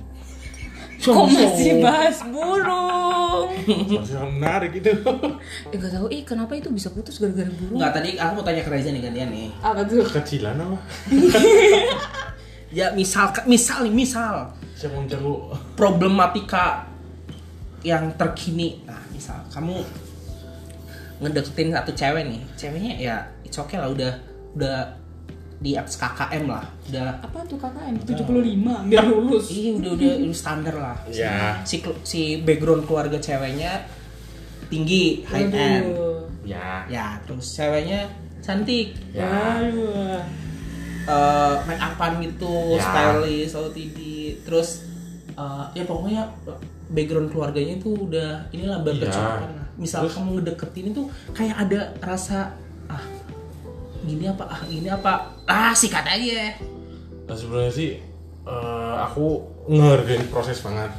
Kok 0.98 1.30
masih 1.30 1.78
bahas 1.78 2.26
burung? 2.26 3.54
Masih 3.86 4.18
menarik 4.34 4.82
itu. 4.82 4.90
Eh 5.70 5.78
gak 5.78 5.94
tahu 5.94 6.10
ih 6.10 6.26
kenapa 6.26 6.58
itu 6.58 6.74
bisa 6.74 6.90
putus 6.90 7.22
gara-gara 7.22 7.48
burung? 7.54 7.78
Enggak, 7.78 8.02
tadi 8.02 8.10
aku 8.18 8.32
mau 8.34 8.44
tanya 8.44 8.66
ke 8.66 8.70
Reza 8.74 8.90
nih 8.90 9.06
gantian 9.06 9.30
nih. 9.30 9.50
apa 9.62 9.86
tuh? 9.86 10.02
Kecilan 10.10 10.58
apa? 10.58 10.78
Ya 12.68 12.92
misal 12.92 13.32
misal 13.48 13.88
nih, 13.88 13.94
misal. 13.96 14.52
Siapa 14.76 15.00
yang 15.00 15.08
jago? 15.08 15.56
Problematika 15.80 16.84
yang 17.80 18.12
terkini. 18.20 18.84
Nah, 18.84 19.00
misal 19.16 19.40
kamu 19.48 19.80
ngedeketin 21.24 21.72
satu 21.72 21.96
cewek 21.96 22.28
nih. 22.28 22.42
Ceweknya 22.60 22.94
ya 23.00 23.16
it's 23.48 23.58
okay 23.58 23.80
lah 23.80 23.88
udah 23.88 24.12
udah 24.54 24.78
di 25.58 25.74
atas 25.74 25.98
KKM 25.98 26.46
lah. 26.46 26.62
Udah 26.86 27.18
apa 27.18 27.42
tuh 27.48 27.58
KKN 27.58 27.98
75 28.06 28.92
biar 28.92 29.06
lulus 29.08 29.50
iya 29.50 29.72
udah 29.74 29.92
udah 29.96 30.12
udah 30.22 30.36
standar 30.36 30.76
lah. 30.76 30.98
Ya. 31.10 31.58
Si 31.64 31.80
si 32.04 32.22
background 32.44 32.86
keluarga 32.86 33.18
ceweknya 33.18 33.88
tinggi, 34.68 35.24
high 35.26 35.48
end. 35.48 35.96
Aduh. 35.96 36.28
ya 36.44 36.84
Ya, 36.88 37.18
terus 37.24 37.56
ceweknya 37.56 38.06
cantik. 38.40 38.94
ya 39.12 39.26
Aduh. 39.64 40.20
eh 41.08 41.56
make 41.64 41.80
upan 41.82 42.20
gitu, 42.20 42.76
Ya. 42.76 42.84
stylish, 42.84 43.56
OTD, 43.56 43.98
terus 44.44 44.84
eh, 45.34 45.66
ya 45.74 45.84
pokoknya 45.84 46.28
background 46.90 47.32
keluarganya 47.32 47.80
tuh 47.80 47.96
udah 48.08 48.44
inilah 48.52 48.84
berkecukupan 48.84 49.42
Ya. 49.42 49.56
lah. 49.56 49.66
Misal 49.78 50.06
Terus? 50.06 50.14
kamu 50.16 50.30
ngedeketin 50.36 50.86
itu 50.92 51.04
kayak 51.32 51.56
ada 51.58 51.80
rasa 52.02 52.54
gini 54.08 54.26
apa 54.32 54.43
ah 54.48 54.62
gini 54.63 54.88
apa 54.88 55.13
ah 55.43 55.76
sikat 55.76 56.08
aja. 56.08 56.56
Nah 57.28 57.36
sebenarnya 57.36 57.74
sih 57.76 57.91
eh, 58.48 58.96
aku 59.04 59.43
ngehargain 59.67 60.32
proses 60.32 60.63
banget. 60.63 60.89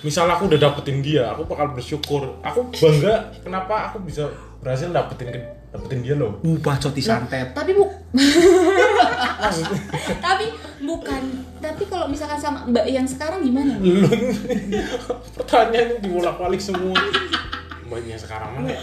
Misal 0.00 0.24
aku 0.32 0.48
udah 0.48 0.56
dapetin 0.56 1.04
dia, 1.04 1.36
aku 1.36 1.44
bakal 1.44 1.76
bersyukur. 1.76 2.40
Aku 2.40 2.72
bangga 2.72 3.28
kenapa 3.44 3.92
aku 3.92 4.00
bisa 4.00 4.32
berhasil 4.64 4.88
dapetin 4.88 5.36
dapetin 5.68 6.00
dia 6.00 6.16
loh. 6.16 6.40
Uh, 6.40 6.56
bacot 6.64 6.96
disantet. 6.96 7.52
tapi 7.52 7.76
bu 7.76 7.84
tapi 10.26 10.46
bukan 10.80 11.22
tapi 11.60 11.84
kalau 11.92 12.08
misalkan 12.08 12.40
sama 12.40 12.64
mbak 12.64 12.88
yang 12.88 13.04
sekarang 13.04 13.44
gimana? 13.44 13.76
Lu 13.76 14.08
pertanyaan 15.36 16.00
dibolak-balik 16.00 16.62
semua. 16.62 16.96
Mbaknya 17.86 18.16
sekarang 18.16 18.56
mana? 18.56 18.72
ya? 18.72 18.80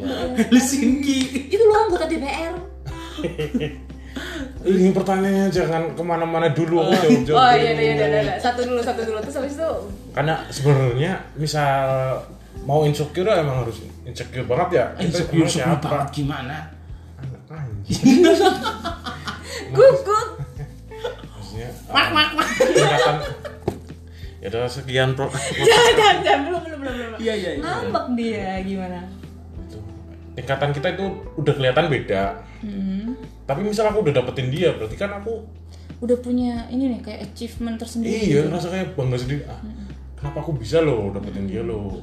Yang 0.00 0.32
Helsinki. 0.48 1.18
itu 1.50 1.62
loh 1.62 1.76
anggota 1.84 2.06
DPR 2.06 2.54
Ini 4.58 4.90
pertanyaannya 4.90 5.46
jangan 5.48 5.94
ke 5.94 6.02
mana-mana 6.02 6.50
dulu 6.50 6.82
aku 6.82 6.94
jauh-jauh. 6.98 7.38
oh 7.38 7.46
dulu. 7.46 7.60
iya 7.62 7.72
iya 7.72 7.92
iya 7.94 8.06
iya, 8.06 8.20
iya 8.26 8.34
satu 8.36 8.66
dulu 8.66 8.80
satu 8.82 9.06
dulu 9.06 9.18
terus 9.22 9.36
habis 9.38 9.54
itu 9.54 9.70
Karena 10.10 10.34
sebenarnya 10.50 11.12
misal 11.34 11.78
mau 12.66 12.82
insecure 12.82 13.30
emang 13.30 13.62
harus 13.62 13.78
insecure 14.02 14.42
banget 14.44 14.68
ya. 14.74 14.84
Kita 14.98 15.02
Insecure 15.22 15.46
sebel 15.48 15.78
banget 15.78 16.08
gimana? 16.12 16.56
Anak 17.16 17.42
anjing. 17.48 18.26
gugut 19.74 20.28
Maksudnya 21.30 21.68
mak 21.88 22.08
mak 22.10 22.28
mak. 22.34 22.46
Tingkatan 22.58 23.16
ya 24.38 24.46
udah 24.50 24.70
sekian 24.70 25.14
pro. 25.14 25.26
jangan 25.68 26.16
jangan 26.22 26.40
belum 26.46 26.60
belum 26.62 26.78
belum 26.78 26.94
belum 26.94 27.18
Iya 27.18 27.34
iya 27.34 27.50
iya. 27.58 27.62
ngambek 27.62 28.06
dia 28.14 28.50
gimana. 28.62 28.98
Tingkatan 30.38 30.70
kita 30.70 30.94
itu 30.94 31.04
udah 31.34 31.52
kelihatan 31.58 31.90
beda. 31.90 32.38
Tapi 33.48 33.60
misal 33.66 33.90
aku 33.90 34.06
udah 34.06 34.14
dapetin 34.22 34.54
dia, 34.54 34.70
berarti 34.78 34.94
kan 34.94 35.18
aku 35.18 35.42
udah 35.98 36.14
punya 36.22 36.70
ini 36.70 36.94
nih 36.94 37.00
kayak 37.02 37.20
achievement 37.26 37.74
tersendiri 37.74 38.22
iya 38.22 38.46
gitu. 38.46 38.54
rasa 38.54 38.70
kayak 38.70 38.94
bangga 38.94 39.18
sendiri. 39.18 39.42
Ah, 39.50 39.58
kenapa 40.14 40.46
aku 40.46 40.54
bisa 40.54 40.78
loh 40.78 41.10
dapetin 41.10 41.50
dia 41.50 41.66
loh? 41.66 41.98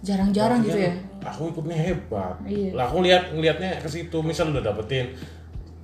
jarang-jarang 0.00 0.64
gitu 0.64 0.80
ya 0.80 0.92
Aku 1.20 1.52
ikutnya 1.52 1.76
hebat. 1.76 2.40
Iya. 2.48 2.72
Lah 2.72 2.88
aku 2.88 3.04
lihat 3.04 3.36
ngelihatnya 3.36 3.76
ke 3.76 3.88
situ, 3.92 4.24
misal 4.24 4.48
udah 4.48 4.64
dapetin. 4.64 5.12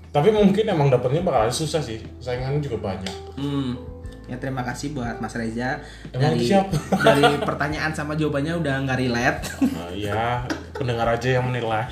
Tapi 0.09 0.33
mungkin 0.33 0.65
emang 0.65 0.89
dapetnya 0.89 1.21
bakalan 1.21 1.53
susah 1.53 1.85
sih. 1.85 2.01
Saingannya 2.25 2.65
juga 2.65 2.81
banyak. 2.81 3.37
Hmm. 3.37 3.77
Ya 4.27 4.37
terima 4.43 4.67
kasih 4.67 4.91
buat 4.91 5.23
Mas 5.23 5.39
Reza 5.39 5.79
Emang 6.11 6.35
dari 6.35 6.51
siapa? 6.51 6.75
dari 7.07 7.39
pertanyaan 7.39 7.95
sama 7.95 8.19
jawabannya 8.19 8.59
udah 8.59 8.75
nggak 8.83 8.99
relate. 8.99 9.41
Nah, 9.63 9.91
ya, 9.95 10.43
pendengar 10.75 11.07
aja 11.15 11.39
yang 11.39 11.47
menilai. 11.47 11.87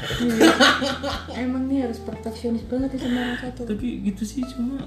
emang 1.39 1.71
nih 1.71 1.87
harus 1.87 2.03
perfeksionis 2.03 2.67
banget 2.67 2.99
ya 2.99 3.07
sama 3.07 3.19
orang 3.23 3.39
satu 3.39 3.61
Tapi 3.71 3.87
gitu 4.03 4.23
sih 4.27 4.43
cuma 4.51 4.83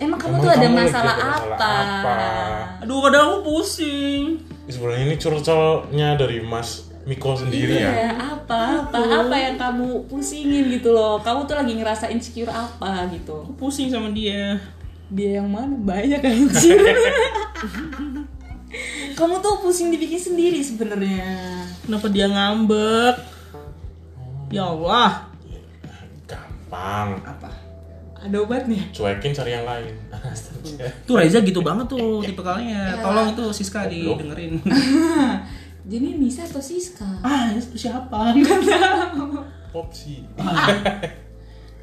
emang 0.00 0.18
kamu 0.18 0.32
Emang 0.32 0.42
tuh 0.42 0.50
ada 0.50 0.58
kamu 0.64 0.72
lagi 0.72 0.88
masalah 0.88 1.14
ada 1.14 1.24
masalah 1.28 1.56
apa? 1.60 1.70
apa? 1.76 2.16
Aduh 2.86 2.98
kadang 3.04 3.22
aku 3.28 3.38
pusing. 3.44 4.22
Sebenarnya 4.64 5.04
ini 5.12 5.16
curcolnya 5.20 6.08
dari 6.16 6.38
Mas 6.40 6.88
Miko 7.02 7.34
sendiri 7.34 7.82
ya. 7.82 7.90
Iya, 7.90 8.10
apa 8.14 8.86
apa 8.86 8.98
apa 9.26 9.34
yang 9.34 9.56
kamu 9.58 10.06
pusingin 10.06 10.70
gitu 10.70 10.94
loh 10.94 11.18
kamu 11.18 11.50
tuh 11.50 11.58
lagi 11.58 11.74
ngerasa 11.74 12.06
insecure 12.14 12.48
apa 12.48 13.10
gitu 13.10 13.42
Aku 13.42 13.52
pusing 13.58 13.90
sama 13.90 14.14
dia. 14.14 14.56
Dia 15.12 15.44
yang 15.44 15.52
mana 15.52 15.76
banyak 15.76 16.24
anjir 16.24 16.80
kamu 19.20 19.44
tuh 19.44 19.60
pusing 19.60 19.92
dibikin 19.92 20.16
sendiri 20.16 20.64
sebenarnya 20.64 21.52
Kenapa 21.82 22.06
dia 22.14 22.30
ngambek? 22.30 23.16
Ya 24.54 24.70
Allah. 24.70 25.26
Gampang. 26.30 27.18
Apa? 27.26 27.50
ada 28.22 28.38
obatnya 28.38 28.78
Cuekin 28.94 29.34
cari 29.34 29.50
yang 29.50 29.66
lain. 29.66 29.98
Tuh 31.02 31.18
Reza 31.18 31.42
gitu 31.42 31.58
banget 31.58 31.90
tuh 31.90 32.22
tipikalnya. 32.22 33.02
Tolong 33.02 33.34
itu 33.34 33.44
Siska 33.50 33.90
didengerin. 33.90 34.62
jadi 35.90 36.06
Nisa 36.14 36.46
atau 36.46 36.62
Siska 36.62 37.18
ah, 37.26 37.50
itu 37.50 37.74
siapa? 37.74 38.30
Popsi. 39.74 40.22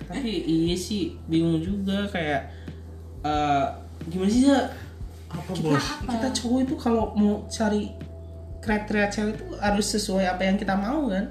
Tapi 0.07 0.31
iya 0.47 0.79
sih 0.79 1.19
bingung 1.27 1.59
juga 1.59 2.07
kayak 2.07 2.58
eh 3.21 3.65
gimana 4.07 4.29
sih 4.29 4.43
ya? 4.45 4.59
Apa 5.29 5.51
Kita, 5.51 5.69
bos? 5.69 5.85
kita 6.01 6.27
cowok 6.33 6.59
itu 6.63 6.75
kalau 6.75 7.13
mau 7.13 7.45
cari 7.47 7.93
kriteria 8.59 9.07
cewek 9.07 9.33
itu 9.35 9.45
harus 9.55 9.85
sesuai 9.87 10.25
apa 10.27 10.41
yang 10.43 10.55
kita 10.55 10.73
mau 10.73 11.07
kan? 11.07 11.29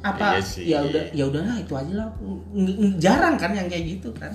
Apa 0.00 0.36
Iya 0.36 0.42
sih. 0.42 0.62
ya 0.66 0.78
udah 0.80 1.04
ya 1.12 1.24
udahlah 1.26 1.56
itu 1.56 1.72
aja 1.72 1.92
lah. 1.94 2.08
Ng- 2.50 2.78
ng- 2.78 2.96
jarang 2.98 3.36
kan 3.36 3.52
yang 3.52 3.66
kayak 3.66 3.84
gitu 3.90 4.10
kan? 4.12 4.32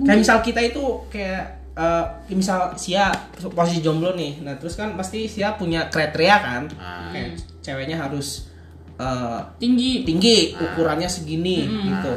Kayak 0.00 0.18
misal 0.20 0.38
kita 0.40 0.60
itu 0.62 0.82
kayak 1.08 1.44
eh, 1.70 2.04
misal 2.30 2.74
Sia 2.74 3.08
posisi 3.50 3.80
jomblo 3.80 4.12
nih. 4.12 4.40
Nah 4.40 4.54
terus 4.54 4.74
kan 4.74 4.92
pasti 4.94 5.24
Sia 5.26 5.54
punya 5.54 5.88
kriteria 5.88 6.36
kan? 6.36 6.62
Ah. 6.76 7.08
kayak 7.08 7.34
ceweknya 7.60 7.96
harus 7.98 8.48
eh, 8.96 9.40
tinggi. 9.56 10.04
tinggi 10.04 10.36
ukurannya 10.54 11.08
segini 11.08 11.64
gitu 11.64 12.14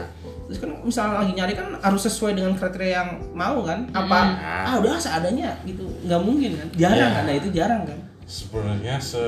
terus 0.53 0.61
kan 0.61 0.71
misalnya 0.85 1.25
lagi 1.25 1.33
nyari 1.33 1.53
kan 1.57 1.73
harus 1.81 2.05
sesuai 2.05 2.37
dengan 2.37 2.53
kriteria 2.53 2.91
yang 2.93 3.09
mau 3.33 3.65
kan? 3.65 3.89
Apa 3.89 4.19
ah 4.69 4.75
udah 4.77 5.01
seadanya 5.01 5.57
gitu. 5.65 5.81
Nggak 6.05 6.21
mungkin 6.21 6.51
kan? 6.53 6.67
Jarang 6.77 7.09
Iya. 7.09 7.17
kan? 7.17 7.23
Nah 7.25 7.35
itu 7.35 7.49
jarang 7.49 7.81
kan? 7.83 7.99
Sebenarnya 8.23 8.95
se 9.01 9.25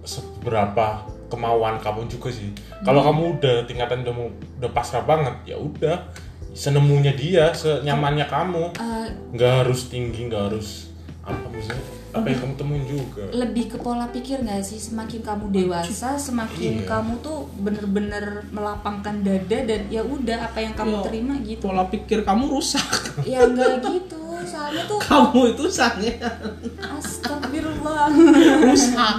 seberapa 0.00 1.04
kemauan 1.28 1.78
kamu 1.78 2.08
juga 2.08 2.32
sih. 2.32 2.50
Kalau 2.82 3.04
kamu 3.04 3.38
udah 3.38 3.56
tingkatan 3.68 4.02
udah 4.02 4.14
udah 4.58 4.70
pasrah 4.72 5.04
banget 5.04 5.36
ya 5.46 5.56
udah. 5.60 6.08
Senemunya 6.50 7.14
dia 7.14 7.54
senyamannya 7.54 8.26
kamu. 8.26 8.74
Eh, 8.74 9.06
nggak 9.36 9.52
harus 9.62 9.86
tinggi 9.86 10.26
nggak 10.26 10.50
harus 10.50 10.90
apa 11.20 11.46
maksudnya 11.46 11.84
apa 12.10 12.26
yang 12.26 12.38
kamu 12.40 12.54
temuin 12.54 12.84
juga? 12.84 13.22
Lebih 13.30 13.64
ke 13.68 13.76
pola 13.76 14.06
pikir 14.06 14.40
nggak 14.40 14.60
sih? 14.60 14.76
Semakin 14.76 15.20
kamu 15.20 15.44
dewasa 15.48 16.14
semakin 16.16 16.82
Iya. 16.82 16.86
kamu 16.86 17.12
tuh 17.20 17.46
bener-bener 17.56 18.42
melapangkan 18.50 19.22
dada 19.22 19.58
dan 19.62 19.86
ya 19.86 20.02
udah 20.02 20.38
apa 20.44 20.58
yang 20.58 20.74
kamu 20.74 20.94
Iya. 20.96 21.04
terima 21.06 21.34
gitu. 21.40 21.62
Pola 21.62 21.84
pikir 21.86 22.18
kamu 22.22 22.44
rusak. 22.48 22.90
Ya 23.22 23.42
enggak 23.42 23.78
gitu. 23.84 24.18
Soalnya 24.40 24.82
tuh 24.84 24.98
kamu 24.98 25.52
itu 25.52 25.64
sange 25.68 26.16
astagfirullah. 26.80 28.08
Rusak. 28.64 29.16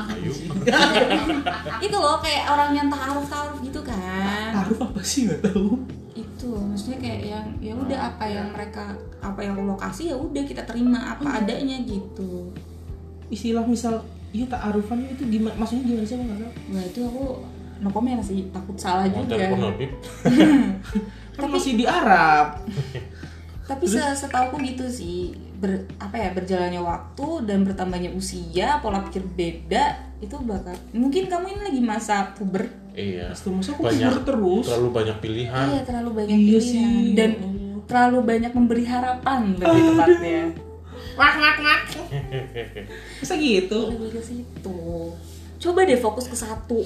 Itu 1.86 1.98
loh 1.98 2.18
kayak 2.18 2.44
orang 2.48 2.72
yang 2.74 2.88
taaruf 2.88 3.26
taaruf 3.26 3.58
gitu 3.62 3.82
kan. 3.82 4.54
Taruh 4.54 4.80
apa 4.82 5.02
sih? 5.02 5.26
Nggak 5.26 5.42
tahu. 5.48 5.78
Itu 6.14 6.50
maksudnya 6.58 6.98
kayak 7.00 7.22
yang 7.24 7.46
ya 7.62 7.74
udah 7.74 8.00
apa 8.10 8.26
yang 8.26 8.48
mereka 8.50 8.94
apa 9.22 9.40
yang 9.40 9.56
Allah 9.56 9.78
kasih 9.80 10.06
ya 10.12 10.18
udah 10.18 10.42
kita 10.42 10.66
terima 10.66 11.14
apa 11.14 11.38
adanya 11.38 11.78
gitu 11.86 12.50
istilah 13.32 13.64
misal 13.64 14.04
iya 14.32 14.46
taarufan 14.46 15.02
itu 15.04 15.24
gimana 15.26 15.56
maksudnya 15.56 15.84
gimana 15.86 16.06
sih 16.06 16.16
Aku 16.16 16.24
nggak 16.24 16.38
tahu. 16.38 16.52
Nah 16.70 16.84
itu 16.84 17.00
aku 17.02 17.24
no 17.80 17.90
comment 17.90 18.22
sih 18.22 18.46
takut 18.52 18.78
salah 18.78 19.08
mau 19.08 19.24
juga. 19.24 19.50
kan 21.36 21.48
masih 21.48 21.74
di 21.74 21.86
Arab. 21.88 22.60
Tapi 23.70 23.88
se 23.88 24.04
setahuku 24.14 24.60
gitu 24.68 24.86
sih 24.86 25.32
ber, 25.56 25.88
apa 25.96 26.14
ya 26.14 26.30
berjalannya 26.32 26.82
waktu 26.82 27.28
dan 27.48 27.64
bertambahnya 27.64 28.12
usia 28.12 28.84
pola 28.84 29.00
pikir 29.02 29.24
beda 29.24 29.96
itu 30.20 30.36
bakal 30.44 30.76
mungkin 30.92 31.26
kamu 31.26 31.46
ini 31.50 31.62
lagi 31.72 31.82
masa 31.82 32.36
puber. 32.36 32.68
Iya. 32.92 33.32
Astaga, 33.32 33.64
masa 33.64 33.72
aku 33.72 33.82
banyak 33.88 34.12
puber 34.12 34.20
terus? 34.28 34.66
terlalu 34.68 34.90
banyak 34.92 35.18
pilihan. 35.24 35.66
Iya 35.72 35.82
terlalu 35.88 36.10
banyak 36.14 36.36
Iya 36.36 36.60
pilihan. 36.60 36.68
sih. 36.68 37.16
dan 37.16 37.32
terlalu 37.88 38.20
banyak 38.24 38.52
memberi 38.52 38.86
harapan 38.86 39.40
lebih 39.56 39.82
tepatnya 39.96 40.44
mak 41.22 41.36
mak 41.38 41.58
mak 41.62 41.82
masa 43.22 43.36
gitu? 43.38 43.80
Lebih 43.94 44.18
ke 44.18 44.22
situ. 44.26 44.80
Coba 45.62 45.86
deh 45.86 45.94
fokus 45.96 46.26
ke 46.26 46.34
satu 46.34 46.82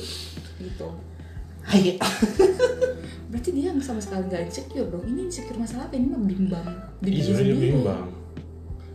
gitu. 0.59 0.87
Ayo. 1.65 1.95
berarti 3.25 3.49
dia 3.51 3.71
sama 3.79 3.97
sekali 3.97 4.27
nggak 4.27 4.43
insecure 4.45 4.91
dong. 4.91 5.07
Ini 5.07 5.31
insecure 5.31 5.55
masalah 5.55 5.87
apa? 5.87 5.95
Ini 5.95 6.07
mah 6.11 6.21
bimbang. 6.21 6.67
Iya 6.99 7.21
sebenarnya 7.23 7.55
sendiri. 7.55 7.71
bimbang. 7.71 8.03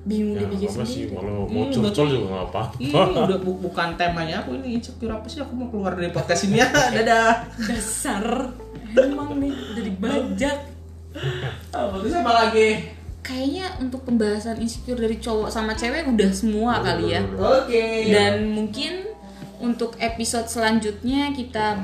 Bingung 0.01 0.33
ya 0.33 0.49
apa 0.49 0.85
sih? 0.85 1.13
kalau 1.13 1.45
mau 1.45 1.69
curcol 1.69 2.09
juga 2.09 2.27
nggak 2.33 2.45
apa 2.49 2.63
ini 2.81 2.89
udah 3.21 3.37
bu- 3.37 3.61
bukan 3.61 3.89
temanya 3.97 4.41
aku 4.41 4.61
ini. 4.61 4.77
Insecure 4.77 5.13
apa 5.13 5.25
sih? 5.25 5.41
Aku 5.41 5.53
mau 5.57 5.73
keluar 5.73 5.97
dari 5.97 6.13
podcast 6.13 6.45
ini. 6.45 6.61
Ya 6.61 6.69
dadah. 7.01 7.49
Dasar. 7.57 8.25
Emang 8.93 9.41
nih 9.41 9.53
udah 9.53 9.85
dibajak. 9.85 10.59
Apa 11.73 11.95
terus 11.99 12.15
apa 12.15 12.33
lagi 12.45 13.00
kayaknya 13.31 13.67
untuk 13.79 14.03
pembahasan 14.03 14.59
insecure 14.59 14.99
dari 14.99 15.23
cowok 15.23 15.55
sama 15.55 15.79
cewek 15.79 16.11
udah 16.11 16.31
semua 16.35 16.83
kali 16.83 17.15
ya. 17.15 17.23
oke. 17.31 17.87
Dan 18.11 18.51
mungkin 18.51 19.07
untuk 19.63 19.95
episode 20.03 20.51
selanjutnya 20.51 21.31
kita 21.31 21.79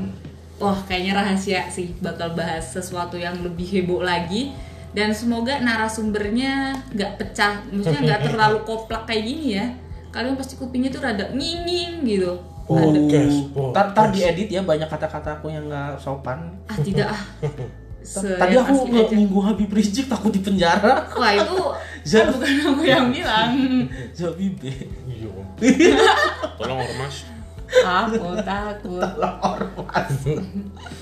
wah 0.58 0.78
kayaknya 0.90 1.22
rahasia 1.22 1.70
sih 1.70 1.94
bakal 2.02 2.34
bahas 2.34 2.74
sesuatu 2.74 3.14
yang 3.14 3.38
lebih 3.46 3.64
heboh 3.70 4.02
lagi. 4.02 4.50
Dan 4.90 5.14
semoga 5.14 5.62
narasumbernya 5.62 6.82
nggak 6.90 7.12
pecah 7.22 7.62
maksudnya 7.70 8.02
nggak 8.02 8.22
terlalu 8.32 8.58
koplak 8.66 9.06
kayak 9.06 9.22
gini 9.22 9.46
ya. 9.54 9.66
Kalian 10.10 10.34
pasti 10.34 10.58
kupingnya 10.58 10.90
tuh 10.90 11.04
rada 11.04 11.30
nginging 11.30 12.02
gitu. 12.02 12.42
Podcast 12.66 13.54
Tar, 13.70 13.94
tar 13.94 14.10
diedit 14.10 14.50
ya 14.50 14.58
banyak 14.58 14.90
kata-kata 14.90 15.38
aku 15.38 15.54
yang 15.54 15.70
nggak 15.70 16.02
sopan. 16.02 16.58
ah 16.66 16.78
tidak 16.82 17.14
ah 17.14 17.22
Tadi 18.14 18.54
aku 18.54 18.86
minggu 18.90 19.38
Habib 19.42 19.70
Rizik 19.74 20.06
takut 20.06 20.30
di 20.30 20.38
penjara. 20.38 21.10
wah 21.10 21.32
itu 21.34 21.58
kan 22.14 22.26
bukan 22.30 22.54
aku 22.70 22.82
yang 22.86 23.10
bilang 23.10 23.52
Habib 24.22 24.54
iya 24.62 25.30
tolong 26.58 26.78
ormas 26.78 27.26
aku 27.66 28.38
takut 28.46 29.02
ormas. 29.42 30.14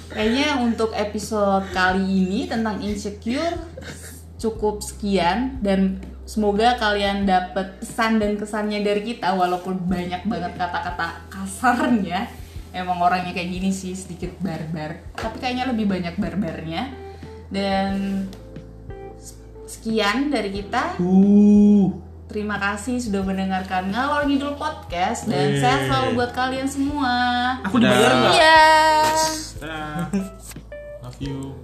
Kayaknya 0.09 0.49
untuk 0.65 0.97
episode 0.97 1.69
kali 1.77 2.25
ini 2.25 2.49
tentang 2.49 2.81
insecure 2.81 3.61
cukup 4.41 4.81
sekian 4.81 5.61
dan 5.61 6.01
semoga 6.25 6.81
kalian 6.81 7.29
dapat 7.29 7.81
pesan 7.85 8.17
dan 8.17 8.41
kesannya 8.41 8.81
dari 8.81 9.05
kita 9.05 9.37
walaupun 9.37 9.77
banyak 9.85 10.25
banget 10.25 10.53
kata-kata 10.57 11.29
kasarnya. 11.29 12.44
Emang 12.75 12.99
orangnya 12.99 13.31
kayak 13.31 13.51
gini 13.55 13.71
sih 13.71 13.95
sedikit 13.95 14.35
barbar, 14.43 14.99
tapi 15.15 15.39
kayaknya 15.39 15.71
lebih 15.71 15.87
banyak 15.87 16.19
barbarnya. 16.19 16.91
Dan 17.47 18.27
sekian 19.71 20.35
dari 20.35 20.51
kita. 20.51 20.99
Uh. 20.99 21.95
Terima 22.27 22.59
kasih 22.59 22.99
sudah 22.99 23.23
mendengarkan 23.23 23.95
Ngalor 23.95 24.27
Ngidul 24.27 24.59
Podcast 24.59 25.31
dan 25.31 25.55
Yeay. 25.55 25.61
sehat 25.63 25.81
selalu 25.87 26.09
buat 26.19 26.33
kalian 26.35 26.67
semua. 26.67 27.15
Aku 27.63 27.79
dibayar 27.79 28.11
nggak? 28.11 28.33
Iya. 28.35 28.63
Dadah. 29.63 29.97
love 31.05 31.21
you 31.21 31.64